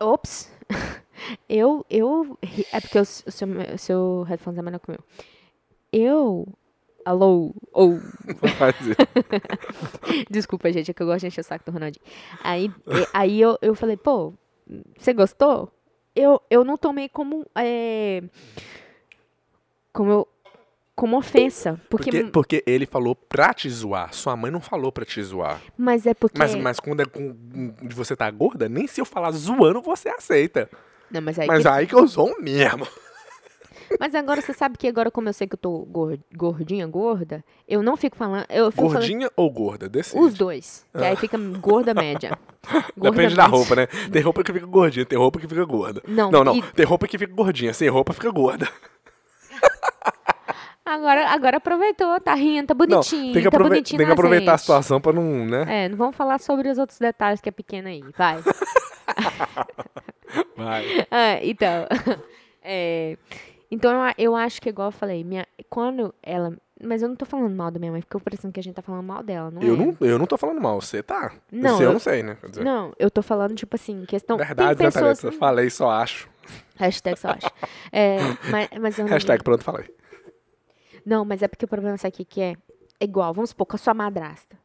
[0.00, 0.50] Ops.
[1.48, 2.38] Eu, eu.
[2.72, 5.04] É porque o, seu, o seu headphones é menor que o meu.
[5.92, 6.48] Eu.
[7.04, 7.52] Alô?
[7.72, 7.98] Ou.
[8.58, 8.96] Fazer.
[10.30, 12.04] Desculpa, gente, é que eu gosto de encher o saco do Ronaldinho.
[12.42, 12.72] Aí,
[13.12, 14.32] aí eu, eu falei, pô,
[14.96, 15.72] você gostou?
[16.14, 17.46] Eu, eu não tomei como.
[17.54, 18.22] é,
[19.92, 20.28] como eu.
[21.00, 21.80] Como ofensa.
[21.88, 24.12] Porque, Porque, porque ele falou pra te zoar.
[24.12, 25.58] Sua mãe não falou pra te zoar.
[25.78, 26.38] Mas é porque.
[26.38, 27.34] Mas, mas quando é com,
[27.90, 30.68] você tá gorda, nem se eu falar zoando, você aceita.
[31.10, 32.86] não, mas, aí Mas que- aí que eu zoo mesmo.
[33.98, 37.42] mas agora você sabe que agora, como eu sei que eu tô gor- gordinha, gorda,
[37.66, 38.44] eu não fico falando.
[38.50, 39.88] Eu fico falando Gordinha ou gorda?
[39.88, 40.22] Decide.
[40.22, 40.86] os dois.
[40.92, 42.38] Que aí fica gorda média.
[42.94, 43.56] Gorda Depende da média.
[43.58, 43.86] roupa, né?
[44.12, 46.02] Tem roupa que fica gordinha, tem roupa que fica gorda.
[46.06, 46.54] Não, não, não.
[46.56, 48.68] e- Tem roupa que fica gordinha, sem roupa fica gorda.
[50.92, 53.32] Agora, agora aproveitou, tá rindo, tá Não, bonitinho.
[53.32, 55.84] tem que, tá bonitinho tem que na aproveitar a situação pra não, né?
[55.84, 58.38] É, não vamos falar sobre os outros detalhes que é pequeno aí, vai.
[60.56, 60.84] Vai.
[61.10, 61.86] Ah, então,
[62.62, 63.16] é,
[63.70, 67.54] então eu acho que igual eu falei, minha, quando ela, mas eu não tô falando
[67.54, 69.74] mal da minha mãe, ficou parecendo que a gente tá falando mal dela, não Eu
[69.74, 69.76] é?
[69.76, 71.32] não, eu não tô falando mal, você tá.
[71.50, 72.36] Não, Você eu eu- não sei, né?
[72.40, 74.36] Quer dizer, Não, eu tô falando, tipo assim, questão.
[74.36, 75.34] verdade, tem né, pessoas.
[75.36, 76.28] Falei, só acho.
[76.76, 77.46] Hashtag só acho.
[77.92, 78.18] É,
[78.50, 79.10] mas, mas eu não.
[79.12, 79.86] Hashtag pronto, falei.
[81.04, 82.54] Não, mas é porque o problema sabe o que, que é?
[82.98, 84.58] É igual, vamos supor, com a sua madrasta.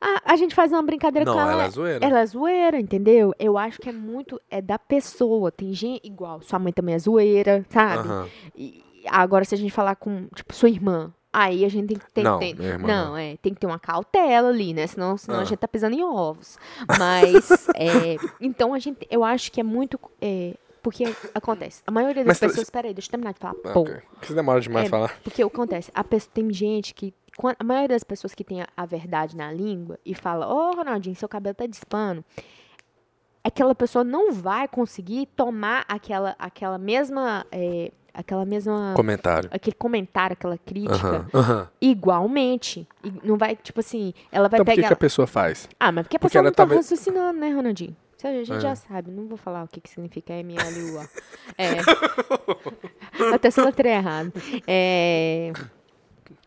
[0.00, 1.52] A, a gente faz uma brincadeira Não, com ela.
[1.52, 2.06] ela é zoeira.
[2.06, 3.34] Ela é zoeira, entendeu?
[3.38, 4.40] Eu acho que é muito.
[4.50, 5.50] É da pessoa.
[5.52, 6.00] Tem gente.
[6.06, 8.08] Igual, sua mãe também é zoeira, sabe?
[8.08, 8.28] Aham.
[8.56, 12.10] E agora, se a gente falar com, tipo, sua irmã, aí a gente tem que
[12.12, 12.22] ter.
[12.22, 13.16] Não, tem- irmã não, não.
[13.16, 13.36] é.
[13.42, 14.86] Tem que ter uma cautela ali, né?
[14.86, 15.44] Senão, senão a Ah.
[15.44, 16.56] gente tá pisando em ovos.
[16.98, 17.68] Mas.
[17.76, 19.06] é, então a gente.
[19.10, 20.00] Eu acho que é muito.
[20.22, 21.82] é, porque acontece.
[21.86, 22.70] A maioria das Mas tu- pessoas.
[22.70, 23.54] Peraí, deixa eu terminar de falar.
[23.64, 23.84] Ah, Pô.
[23.84, 25.08] Por que você demora demais É, falar?
[25.24, 25.90] Porque que acontece?
[25.92, 27.12] A pessoa, tem gente que.
[27.58, 31.16] A maioria das pessoas que tem a, a verdade na língua e fala, ô Ronaldinho,
[31.16, 32.24] seu cabelo tá dispando.
[33.42, 37.44] Aquela pessoa não vai conseguir tomar aquela, aquela mesma.
[37.52, 38.94] é, aquela mesma.
[38.96, 39.50] Comentário.
[39.52, 41.68] Aquele comentário, aquela crítica, Aham, aham.
[41.80, 42.88] igualmente.
[43.02, 44.88] E não vai, tipo assim, ela vai Então por que, pegar.
[44.88, 45.68] que a pessoa faz?
[45.78, 47.96] Ah, mas porque a porque pessoa ela não tá raciocinando, né, Ronaldinho?
[48.30, 48.68] Isso a gente É.
[48.68, 49.10] já sabe.
[49.10, 51.08] Não vou falar o que, que significa MLUA.
[51.58, 53.34] É.
[53.34, 54.32] Até se eu letrei errado.
[54.66, 55.52] É.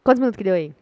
[0.03, 0.73] Quantos minutos que deu aí?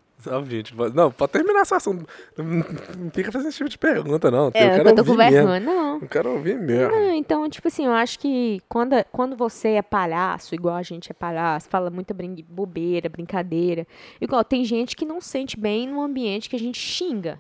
[0.95, 2.07] Não, pode terminar essa assunto.
[2.35, 4.49] Não, fica fazendo esse tipo de pergunta, não.
[4.53, 5.33] É, eu eu, quero tô com ouvir mesmo.
[5.33, 5.59] vergonha.
[5.59, 5.99] Não.
[6.01, 6.91] Eu quero ouvir mesmo.
[6.95, 11.11] Não, então, tipo assim, eu acho que quando, quando você é palhaço, igual a gente
[11.11, 13.85] é palhaço, fala muita brin bobeira, brincadeira.
[14.19, 17.39] Igual, tem gente que não sente bem no ambiente que a gente xinga.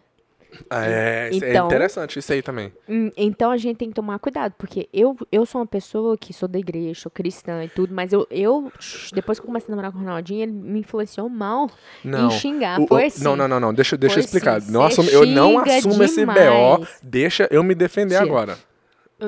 [0.69, 2.71] Ah, é, é Então- interessante isso aí também.
[2.87, 6.33] Hum, Então a gente tem que tomar cuidado, porque eu, eu sou uma pessoa que
[6.33, 8.71] sou da igreja, sou cristã e tudo, mas eu, eu
[9.13, 11.69] depois que eu comecei a namorar com o Ronaldinho, ele me influenciou mal
[12.03, 12.27] Não.
[12.27, 12.79] em xingar.
[12.81, 13.23] O- Foi o- assim.
[13.23, 13.73] Não, não, não, não.
[13.73, 14.57] Deixa, deixa eu Foi explicar.
[14.57, 16.33] assim, não eu não assumo esse BO.
[16.33, 16.99] demais.
[17.03, 18.31] Deixa eu me defender Mentira.
[18.31, 18.57] agora.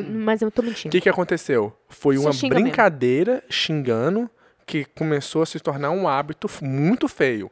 [0.09, 0.91] Mas eu tô O mentindo.
[0.91, 1.71] que, que aconteceu?
[1.87, 2.67] Foi Você uma xinga mesmo.
[2.69, 4.29] brincadeira xingando
[4.65, 7.49] que começou a se tornar um hábito muito feio.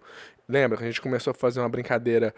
[0.47, 2.35] Lembra que a gente começou a fazer uma brincadeira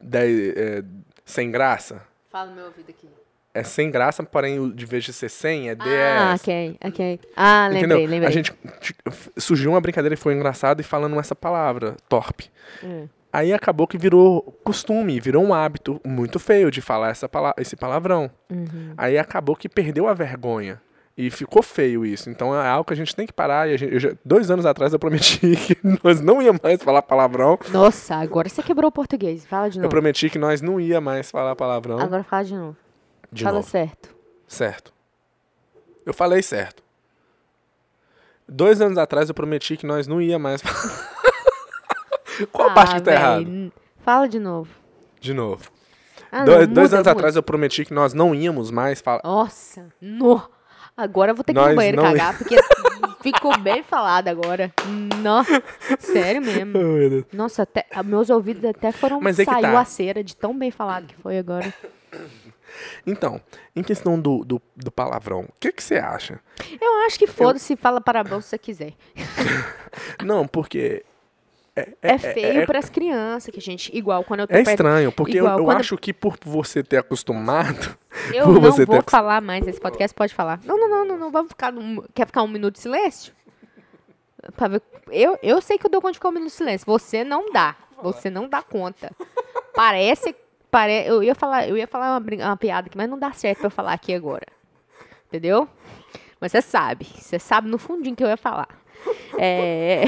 [0.00, 0.82] da- é,
[1.24, 2.02] sem graça?
[2.30, 3.08] Fala no meu ouvido aqui.
[3.56, 5.88] É sem graça, porém, de vez de ser 100, é 10.
[5.88, 7.20] Ah, ok, ok.
[7.36, 8.10] Ah, lembrei, Entendeu?
[8.10, 8.28] lembrei.
[8.28, 8.52] A gente
[9.36, 12.50] surgiu uma brincadeira e foi engraçado e falando essa palavra, torpe.
[12.82, 13.08] Hum.
[13.32, 17.74] Aí acabou que virou costume, virou um hábito muito feio de falar essa pala esse
[17.76, 18.30] palavrão.
[18.50, 18.94] Uhum.
[18.96, 20.80] Aí acabou que perdeu a vergonha.
[21.16, 22.28] E ficou feio isso.
[22.28, 23.68] Então é algo que a gente tem que parar.
[23.68, 26.82] E a gente- eu já- dois anos atrás eu prometi que nós não ia mais
[26.82, 27.56] falar palavrão.
[27.70, 29.46] Nossa, agora você quebrou o português.
[29.46, 29.90] Fala de Eu novo.
[29.90, 32.00] prometi que nós não ia mais falar palavrão.
[32.00, 32.76] Agora fala de novo.
[33.30, 33.68] de fala novo.
[33.68, 34.14] certo.
[34.48, 34.92] Certo.
[36.04, 36.82] Eu falei certo.
[38.48, 40.60] Dois anos atrás eu prometi que nós não ia mais.
[42.52, 43.72] Qual a parte que tá Ah, errada?
[44.00, 44.68] Fala de novo.
[45.20, 45.70] De novo.
[46.30, 47.10] Ah, dois não, dois muda, anos muda.
[47.12, 49.20] atrás eu prometi que nós não íamos mais falar.
[49.24, 50.42] Nossa, no.
[50.96, 52.56] Agora eu vou ter que ir no banheiro não- cagar, porque
[53.20, 54.72] ficou bem falado agora.
[55.22, 55.42] Nó.
[55.98, 56.78] Sério mesmo.
[56.78, 57.36] Oh.
[57.36, 59.20] Nossa, até, ah, meus ouvidos até foram.
[59.20, 59.80] Mas é que saiu tá.
[59.80, 61.72] a cera de tão bem falado que foi agora.
[63.06, 63.40] Então,
[63.74, 66.40] em questão do, do, do palavrão, o que que você acha?
[66.80, 68.94] Eu acho que foda-se, fala parabéns se você quiser.
[70.24, 71.04] Não, porque
[72.02, 73.90] É, feio é- pras crianças, que a gente.
[73.96, 74.68] Igual quando eu tô é perto.
[74.70, 77.96] estranho, porque eu, eu quando- acho que por você ter acostumado.
[78.32, 80.60] Eu não vou ter- falar mais esse podcast, pode falar.
[80.64, 81.30] Não, não, não, não, não.
[81.32, 81.72] Vamos ficar.
[81.72, 83.32] num- Quer ficar um minuto de silêncio?
[84.56, 86.86] Pra ver- Eu, eu sei que eu dou conta de ficar um minuto de silêncio.
[86.86, 87.74] Você não dá.
[88.02, 89.10] Você não dá conta.
[89.74, 90.34] Parece.
[90.70, 91.04] Pare...
[91.06, 93.58] Eu ia falar, eu ia falar uma, brin- uma piada aqui, mas não dá certo
[93.58, 94.46] pra eu falar aqui agora.
[95.26, 95.68] Entendeu?
[96.40, 97.04] Mas você sabe.
[97.16, 98.68] Você sabe no fundinho que eu ia falar.
[99.38, 100.04] É.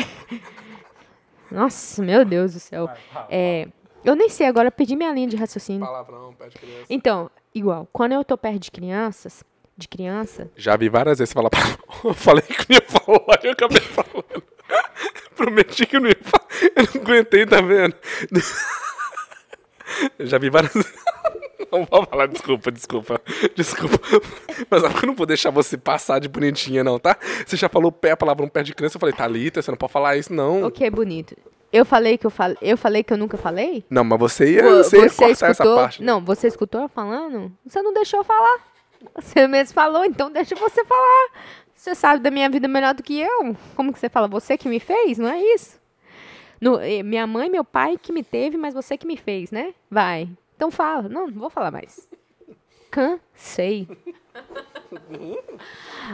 [1.57, 2.87] Nossa, meu Deus do céu.
[3.31, 3.67] É,
[4.05, 5.81] eu nem sei agora, eu perdi minha linha de raciocínio.
[5.81, 6.87] Palavrão, pé de criança.
[6.91, 9.43] Então, igual, quando eu tô perto de crianças,
[9.75, 11.79] de criança, Já vi várias vezes você falar palavrão.
[12.05, 14.43] Eu falei que não ia falar e eu acabei falando.
[15.35, 16.47] Prometi que eu não ia falar.
[16.77, 17.97] Eu não aguentei, tá vendo?
[20.19, 20.73] Eu já vi várias
[21.73, 23.21] Não vou falar, desculpa, desculpa.
[23.55, 23.99] Desculpa.
[24.71, 27.17] Mas eu não vou deixar você passar de bonitinha, não, tá?
[27.47, 28.97] Você já falou pé, a palavra um pé de criança.
[28.97, 30.65] Eu falei, Thalita, você não pode falar isso, não.
[30.65, 31.37] o que é bonito?
[31.73, 33.85] Eu falei que eu falei, eu falei que eu nunca falei?
[33.91, 36.03] Não, mas você ia, Vo- você ia cortar essa parte.
[36.03, 37.53] Não, você escutou eu falando?
[37.67, 38.61] Você não deixou eu falar.
[39.17, 41.29] Você mesmo falou, então deixa você falar.
[41.75, 43.55] Você sabe da minha vida melhor do que eu.
[43.75, 44.27] Como que você fala?
[44.29, 45.19] Você que me fez?
[45.19, 45.79] Não é isso?
[46.61, 49.75] No- eh, minha mãe, meu pai que me teve, mas você que me fez, né?
[49.91, 50.29] Vai.
[50.57, 51.09] Então fala.
[51.09, 52.09] Não, não vou falar mais.
[52.91, 53.87] Cansei.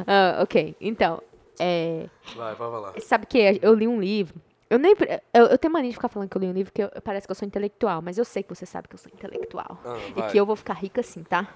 [0.06, 1.22] Ah, ok, então.
[1.58, 2.92] É, Vai, vai, vai lá.
[3.00, 4.40] sabe que eu li um livro.
[4.70, 4.94] Eu nem.
[5.34, 7.26] Eu, eu tenho mania de ficar falando que eu li um livro, porque eu- parece
[7.26, 9.78] que eu sou intelectual, mas eu sei que você sabe que eu sou intelectual.
[9.84, 11.46] Ah, e que eu vou ficar rica assim, tá?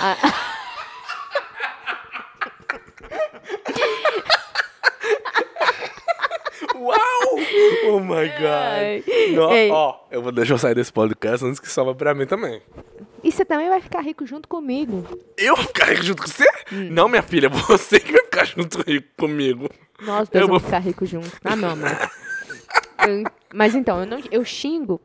[0.00, 0.16] Ah,
[6.74, 6.96] Uau!
[7.88, 9.08] Oh my god.
[9.52, 9.70] Ei.
[9.70, 12.60] Ó, eu vou deixar eu sair desse podcast antes que sobra pra mim também.
[13.22, 15.06] e você também vai ficar rico junto comigo.
[15.36, 16.44] Eu vou ficar rico junto com você?
[16.72, 16.88] Hum.
[16.90, 19.68] Não, minha filha, você que vai ficar junto rico comigo.
[20.02, 21.32] Nós dois Eu vamos vou- ficar ricos juntos.
[21.44, 21.90] Ah, não, amor.
[23.06, 25.00] Eu- mas então, eu, não, eu xingo.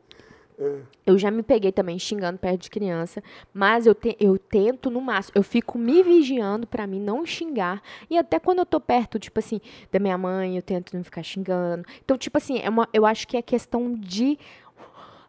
[1.06, 5.00] Eu já me peguei também xingando perto de criança, mas eu, te- eu tento no
[5.00, 5.32] máximo.
[5.36, 7.82] Eu fico me vigiando pra mim não xingar.
[8.08, 11.22] E até quando eu tô perto, tipo assim, da minha mãe, eu tento não ficar
[11.22, 11.84] xingando.
[12.04, 14.38] Então, tipo assim, é uma, eu acho que é questão de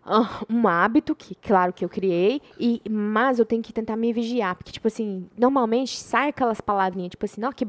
[0.04, 4.12] ah, um hábito que, claro, que eu criei, e, mas eu tenho que tentar me
[4.12, 4.56] vigiar.
[4.56, 7.68] Porque, tipo assim, normalmente sai aquelas palavrinhas, tipo assim, não, que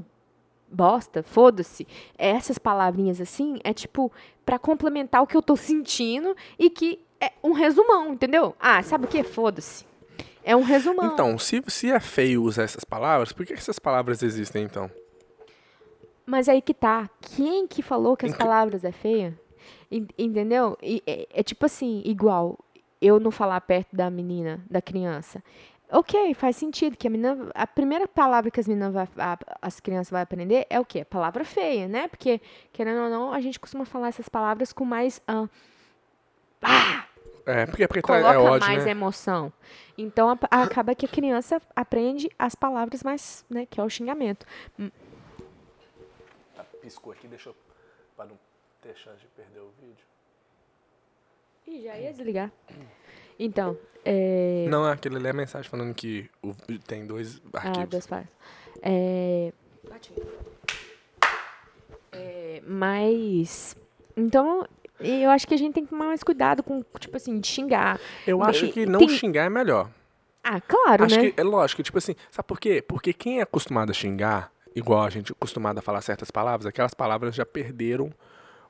[0.70, 1.86] bosta, foda-se.
[2.16, 4.10] Essas palavrinhas assim é tipo
[4.44, 8.54] pra complementar o que eu tô sentindo e que é um resumão, entendeu?
[8.58, 9.22] Ah, sabe o que?
[9.22, 9.84] Foda-se.
[10.44, 11.12] É um resumão.
[11.12, 14.90] Então, se, se é feio usar essas palavras, por que essas palavras existem então?
[16.26, 17.08] Mas aí que tá.
[17.20, 19.38] Quem que falou que as palavras é feia?
[19.90, 20.76] En- Entendeu?
[20.82, 22.58] E é, é tipo assim, igual
[23.00, 25.42] eu não falar perto da menina, da criança.
[25.90, 29.78] Ok, faz sentido que a menina, a primeira palavra que as meninas vai, a- as
[29.78, 31.04] crianças vai aprender é o quê?
[31.04, 32.08] Palavra feia, né?
[32.08, 32.40] Porque
[32.72, 35.46] querendo ou não, a gente costuma falar essas palavras com mais ah,
[36.62, 37.04] ah,
[37.44, 38.90] É, porque, porque tá- coloca é ódio, mais né?
[38.90, 39.52] emoção.
[39.98, 44.46] Então a- acaba que a criança aprende as palavras mais, né, que é o xingamento.
[46.54, 47.56] Tá, Piscou aqui, deixa eu...
[48.16, 48.38] Pra não
[48.80, 50.04] ter chance de perder o vídeo.
[51.66, 52.52] Ih, já ia desligar.
[53.38, 54.66] Então, é...
[54.68, 56.54] Não, aquele ali é a mensagem falando que o-
[56.86, 57.88] tem dois Ah, arquivos.
[57.88, 58.28] dois pares.
[58.82, 59.52] É...
[62.12, 63.76] É, mas...
[64.16, 64.66] Então,
[65.08, 67.98] eu acho que a gente tem que tomar mais cuidado com, tipo assim, de xingar.
[68.26, 69.88] Eu acho E- que não tem- xingar é melhor.
[70.44, 71.30] Ah, claro, Acho né?
[71.30, 72.82] que é lógico, tipo assim, sabe por quê?
[72.86, 76.66] Porque quem é acostumado a xingar, igual a gente é acostumado a falar certas palavras,
[76.66, 78.10] aquelas palavras já perderam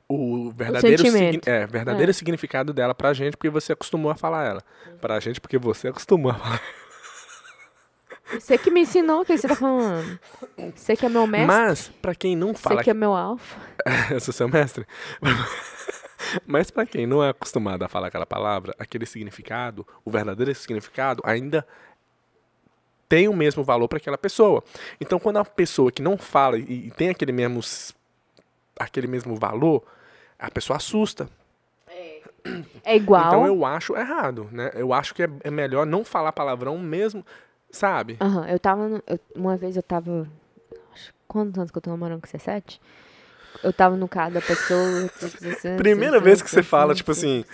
[0.06, 4.62] o verdadeiro, signi- é, verdadeiro significado dela pra gente, porque você acostumou a falar ela.
[5.00, 6.60] Pra gente, porque você acostumou a falar.
[8.38, 10.18] Você que me ensinou, o que você tá falando?
[10.74, 11.46] Você que é meu mestre?
[11.46, 13.58] Mas, pra quem não Você fala que é meu alfa?
[14.10, 14.86] Eu sou seu mestre.
[16.46, 21.22] Mas pra quem não é acostumado a falar aquela palavra, aquele significado, o verdadeiro significado,
[21.24, 21.66] ainda
[23.08, 24.62] tem o mesmo valor para aquela pessoa.
[25.00, 27.60] Então, quando a pessoa que não fala e, e tem aquele mesmo
[28.78, 29.82] aquele mesmo valor,
[30.38, 31.28] a pessoa assusta.
[32.84, 33.26] É igual...
[33.26, 34.70] Então eu acho errado, né?
[34.74, 37.24] Eu acho que é, é melhor não falar palavrão mesmo,
[37.70, 38.16] sabe?
[38.20, 39.02] Aham, eu tava.
[39.06, 40.28] eu- uma vez eu tava.
[40.92, 42.38] acho- Quantos anos que eu tô namorando com você?
[42.38, 42.80] Sete?
[43.62, 45.10] Eu tava no carro da pessoa.
[45.76, 47.44] Primeira vez que você fala, tipo assim,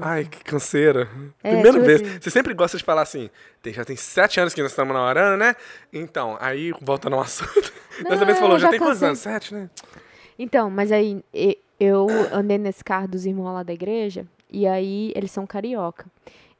[0.00, 1.08] Ai, que canseira.
[1.42, 2.02] É, Primeira tipo vez.
[2.02, 2.20] assim.
[2.20, 3.30] Você sempre gosta de falar assim,
[3.66, 5.54] já tem sete anos que nós estamos namorando, né?
[5.92, 7.72] Então, aí volta no assunto.
[8.02, 9.18] Não, Dessa vez é, falou, já já tem quantos anos?
[9.18, 9.70] Sete, né?
[10.38, 11.22] Então, mas aí
[11.78, 14.26] eu andei nesse carro dos irmãos lá da igreja.
[14.50, 16.06] E aí eles são carioca.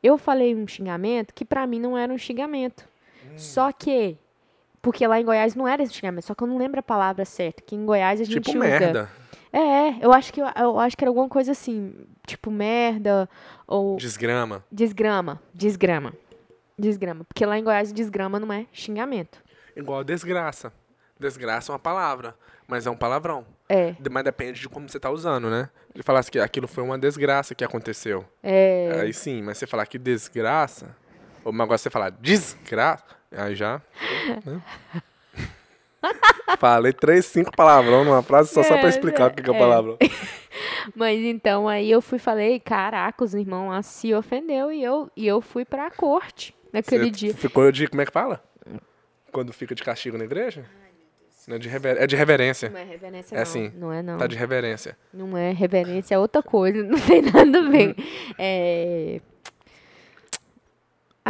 [0.03, 2.85] Eu falei um xingamento que pra mim não era um xingamento.
[3.25, 3.39] Hum.
[3.39, 4.17] Só que.
[4.81, 7.63] Porque lá em Goiás não era xingamento, só que eu não lembro a palavra certa.
[7.63, 8.59] Que em Goiás a gente Tipo usa.
[8.59, 9.11] merda.
[9.53, 11.95] É, eu acho que eu, acho que era alguma coisa assim,
[12.27, 13.29] tipo merda
[13.67, 14.63] ou Desgrama.
[14.71, 16.13] desgrama, desgrama.
[16.79, 19.43] Desgrama, porque lá em Goiás desgrama não é xingamento.
[19.75, 20.73] Igual desgraça.
[21.19, 22.35] Desgraça é uma palavra,
[22.69, 23.45] mas é um palavrão.
[23.69, 25.69] É, Mas depende de como você tá usando, né?
[25.95, 28.25] Ele falasse que aquilo foi uma desgraça que aconteceu.
[28.43, 30.95] é, Aí sim, mas você falar que desgraça,
[31.45, 33.81] ou agora você falar desgraça, aí já.
[34.45, 34.63] né?
[36.59, 39.55] Falei três, cinco palavrão numa frase só, só pra É, explicar o que que é
[39.55, 39.59] é.
[39.59, 39.99] palavrão.
[40.95, 45.11] mas então aí eu fui e falei, caraca, os irmãos lá se ofendeu e eu
[45.17, 47.35] e eu fui pra corte naquele Você dia.
[47.35, 47.87] Ficou de.
[47.89, 48.43] Como é que fala?
[49.33, 50.65] Quando fica de castigo na igreja?
[51.47, 52.69] Não é, de rever- é de reverência.
[52.69, 53.45] Não é reverência É não.
[53.47, 53.73] sim.
[53.75, 54.19] Não é não.
[54.19, 54.97] Tá de reverência.
[55.13, 57.97] Não é reverência, é outra coisa, não tem nada a ver.
[58.39, 59.21] É...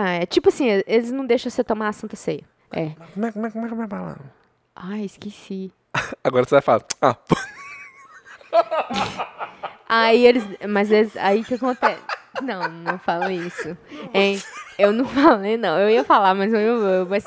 [0.01, 2.45] Ah, é tipo assim, eles não deixam você tomar a Santa Ceia.
[2.71, 2.91] É.
[3.15, 4.33] Como é, como é, como é, como é a palavra?
[4.77, 5.73] Ai, esqueci.
[6.23, 6.85] Agora você vai falar.
[7.03, 7.17] Ah,
[9.89, 10.45] Aí eles.
[10.69, 12.01] Mas eles, aí que acontece.
[12.41, 13.77] Não, não falo isso.
[14.15, 14.41] Hein?
[14.79, 15.77] Eu não falei, não.
[15.77, 16.61] Eu ia falar, mas eu.
[16.61, 17.25] eu mas,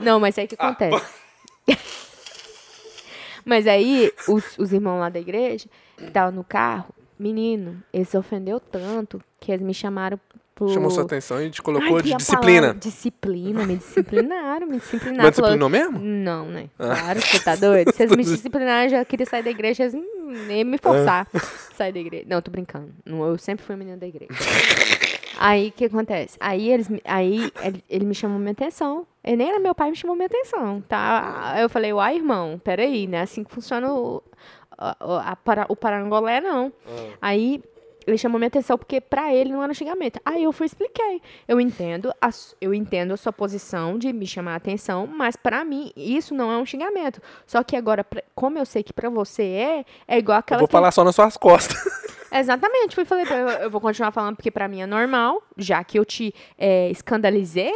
[0.00, 1.00] não, mas aí que acontece.
[3.46, 6.86] Mas aí, os, os irmãos lá da igreja, que estavam no carro,
[7.18, 10.18] menino, eles se ofendeu tanto que eles me chamaram
[10.54, 10.68] por...
[10.70, 12.60] Chamou sua atenção e te Ai, colocou que de a disciplina.
[12.60, 15.22] palavra- Disciplina, me disciplinaram, me disciplinaram.
[15.24, 15.98] Mas disciplinou mesmo?
[15.98, 16.68] Não, né?
[16.78, 16.94] Ah.
[16.96, 17.92] Claro, você tá doido.
[17.92, 21.38] Se eles me disciplinarem, eu já queria sair da igreja, eles iam me forçar Ah.
[21.38, 22.24] a sair da igreja.
[22.28, 22.90] Não, tô brincando.
[23.04, 24.32] Não, Eu sempre fui menina da igreja.
[25.36, 26.36] Aí, o que acontece?
[26.38, 29.04] Aí, eles, aí ele, ele me chamou minha atenção.
[29.22, 31.56] Ele nem era meu pai, me chamou minha atenção, tá?
[31.58, 33.22] Eu falei, uai, irmão, peraí, né?
[33.22, 34.22] Assim que funciona o,
[34.78, 36.72] a, a, para- o parangolé, não.
[37.20, 37.60] Aí
[38.06, 40.20] ele chamou minha atenção porque pra ele não era xingamento.
[40.24, 41.20] Aí eu fui expliquei.
[41.48, 42.28] Eu entendo, a,
[42.60, 46.50] eu entendo a sua posição de me chamar a atenção, mas pra mim isso não
[46.52, 47.20] é um xingamento.
[47.46, 50.58] Só que agora, pra- como eu sei que pra você é, é igual Eu aquela
[50.60, 51.76] vou que- falar só nas suas costas.
[52.34, 55.98] Exatamente, fui falei, eu, eu vou continuar falando porque pra mim é normal, já que
[55.98, 57.72] eu te é, escandalizei.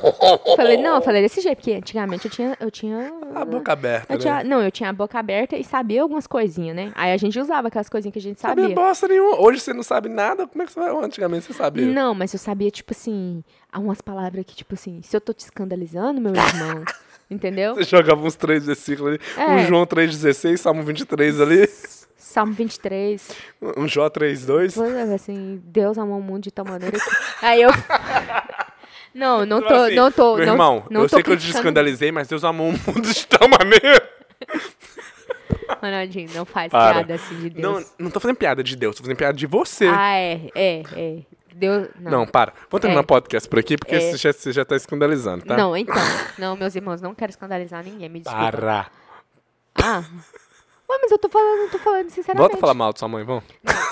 [0.56, 4.12] falei, não, eu falei desse jeito, porque antigamente eu tinha, eu tinha A boca aberta,
[4.12, 4.44] eu tinha, né?
[4.44, 6.92] não, eu tinha a boca aberta e sabia algumas coisinhas, né?
[6.94, 8.74] Aí a gente usava aquelas coisinhas que a gente Sabia sabia.
[8.76, 9.40] bosta nenhuma.
[9.40, 10.90] Hoje você não sabe nada, como é que você vai?
[11.04, 11.86] Antigamente você sabia.
[11.86, 15.32] Não, mas eu sabia, tipo assim, há umas palavras que, tipo assim, se eu tô
[15.32, 16.84] te escandalizando, meu irmão,
[17.30, 17.74] entendeu?
[17.74, 19.20] Você jogava uns três versículos ali.
[19.38, 19.50] É.
[19.54, 21.68] Um João 3,16, Salmo 23 ali.
[22.32, 23.28] Salmo 23.
[23.76, 24.74] Um Jó 3,2.
[24.74, 27.10] Vou levar assim, Deus amou o mundo de tal maneira que...
[27.44, 27.70] Aí eu...
[29.14, 31.36] Não, não Você tô, assim, não tô, Meu não, irmão, não eu sei que eu
[31.36, 34.08] te escandalizei, mas Deus amou o mundo de tal maneira.
[35.82, 36.94] Ronaldinho, não faz Para.
[36.94, 37.62] piada assim de Deus.
[37.62, 39.86] Não, não tô fazendo piada de Deus, tô fazendo piada de você.
[39.86, 41.18] Ah, é, é, é.
[41.54, 42.10] Deus, não.
[42.10, 42.54] Não, para.
[42.70, 43.04] Vou terminar É.
[43.04, 44.00] o podcast por aqui, porque É.
[44.00, 45.56] você, já, você já tá escandalizando, tá?
[45.58, 45.94] Não, então.
[46.38, 48.50] Não, meus irmãos, não quero escandalizar ninguém, me desculpa.
[48.52, 48.86] Para.
[49.74, 50.04] Ah.
[50.92, 52.38] Ué, mas eu tô falando, tô falando sinceramente.
[52.42, 53.44] Volta a falar mal de sua mãe, vamos?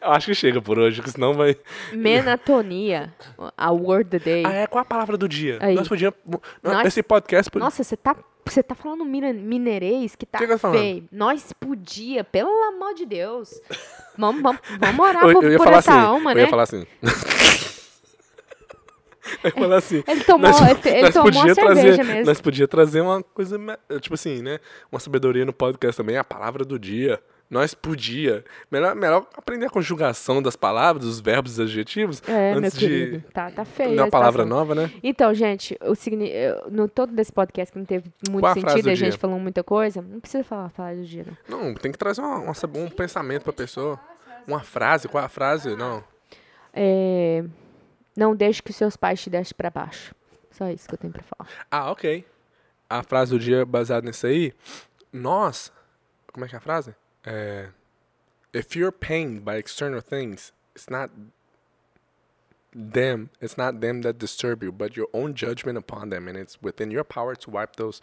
[0.00, 1.56] Eu acho que chega por hoje, porque senão vai.
[1.92, 3.12] Menatonia,
[3.56, 4.44] a word the day.
[4.46, 4.66] Ah, é?
[4.68, 5.58] Qual a palavra do dia?
[5.60, 5.74] Aí.
[5.74, 6.16] Nós podíamos.
[6.62, 7.50] Nós- Esse podcast.
[7.50, 8.14] pod- Nossa, você tá,
[8.44, 11.08] você tá falando mineirês que tá Que que eu feio.
[11.10, 13.60] Nós podia, pelo amor de Deus.
[14.16, 16.00] Vamos, vamos, vamos orar eu, por, eu ia por falar essa assim.
[16.06, 16.42] alma, eu né?
[16.42, 16.86] ia falar assim.
[19.44, 20.02] ia falar assim.
[20.06, 22.24] Ele tomou, ele, ele tomou podia a trazer, mesmo.
[22.26, 23.58] Nós podia trazer uma coisa,
[24.00, 24.58] tipo assim, né?
[24.90, 27.20] Uma sabedoria no podcast também, a palavra do dia.
[27.48, 28.44] Nós podia.
[28.72, 33.18] Melhor, melhor aprender a conjugação das palavras, dos verbos e adjetivos, É, meu antes querido.
[33.18, 33.92] de Tá, tá feio.
[33.92, 34.90] uma a palavra nova, né?
[35.00, 36.32] Então, gente, o signi...
[36.68, 39.18] no todo desse podcast que não teve muito Qual a sentido, do a gente dia?
[39.20, 41.60] falou muita coisa, não precisa falar a frase do dia, não.
[41.68, 43.96] Não, tem que trazer uma- uma um pensamento pra pessoa.
[44.44, 45.76] Uma frase, qual é a frase?
[45.76, 46.02] Não.
[46.74, 47.44] É,
[48.16, 50.14] Não deixe que seus pais te deixem pra baixo.
[50.50, 51.50] Só isso que eu tenho pra falar.
[51.70, 52.24] Ah, ok.
[52.88, 54.52] A frase do dia baseada nisso aí.
[55.12, 55.70] Nós.
[56.32, 56.94] Como é que é a frase?
[57.24, 57.68] É.
[58.54, 61.12] If you're pained by external things, it's not
[62.74, 63.28] them.
[63.40, 66.90] It's not them that disturb you, but your own judgment upon them, and it's within
[66.90, 68.00] your power to wipe those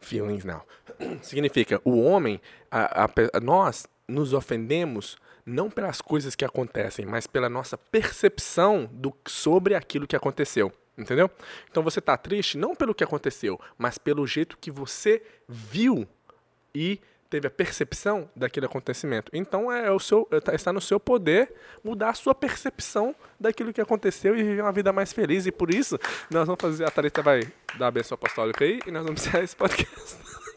[0.00, 0.62] feelings now.
[1.22, 7.26] Significa, o homem, a, a a- nós nos ofendemos não pelas coisas que acontecem, mas
[7.26, 10.72] pela nossa percepção do, sobre aquilo que aconteceu.
[10.98, 11.30] Entendeu?
[11.70, 16.06] Então você está triste não pelo que aconteceu, mas pelo jeito que você viu
[16.74, 19.30] e teve a percepção daquele acontecimento.
[19.32, 23.72] Então é o seu, é, tá- está no seu poder mudar a sua percepção daquilo
[23.72, 25.46] que aconteceu e viver uma vida mais feliz.
[25.46, 25.96] E por isso
[26.28, 26.84] nós vamos fazer.
[26.84, 30.18] A Thalita vai dar a benção apostólica aí e nós vamos encerrar esse podcast.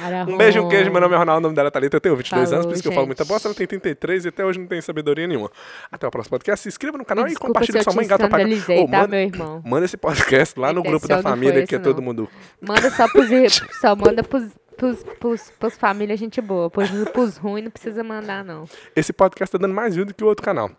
[0.00, 0.90] Para, Um beijo, um queijo.
[0.90, 1.96] Meu nome é Ronaldo, o nome dela é Thalita.
[1.96, 3.48] Eu tenho 22 anos, Falou, por isso que eu falo muita bosta.
[3.48, 5.50] Ela tem 33 e até hoje não tem sabedoria nenhuma.
[5.90, 6.62] Até o próximo podcast.
[6.62, 8.06] Se inscreva no canal e compartilhe com sua mãe.
[8.06, 9.62] Gata pra Ô, tá, manda, meu irmão?
[9.64, 12.28] manda esse podcast lá no grupo da família, que é todo mundo
[12.60, 13.28] Manda só pros,
[13.80, 14.44] só manda pros,
[14.76, 16.70] pros, pros, pros família gente boa.
[16.70, 18.64] Pros, pros ruins não precisa mandar, não.
[18.94, 20.70] Esse podcast tá dando mais view do que o outro canal.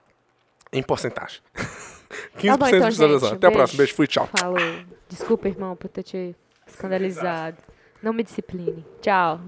[0.72, 1.40] Em porcentagem.
[2.38, 3.36] 15% Tá bom, então, de visualização.
[3.36, 3.78] Até a próxima.
[3.78, 4.30] Beijo, fui, tchau.
[4.38, 4.58] Falou.
[5.08, 6.36] Desculpa, irmão, por ter te
[6.68, 7.58] escandalizado.
[8.02, 8.86] Não me discipline.
[9.02, 9.42] Tchau.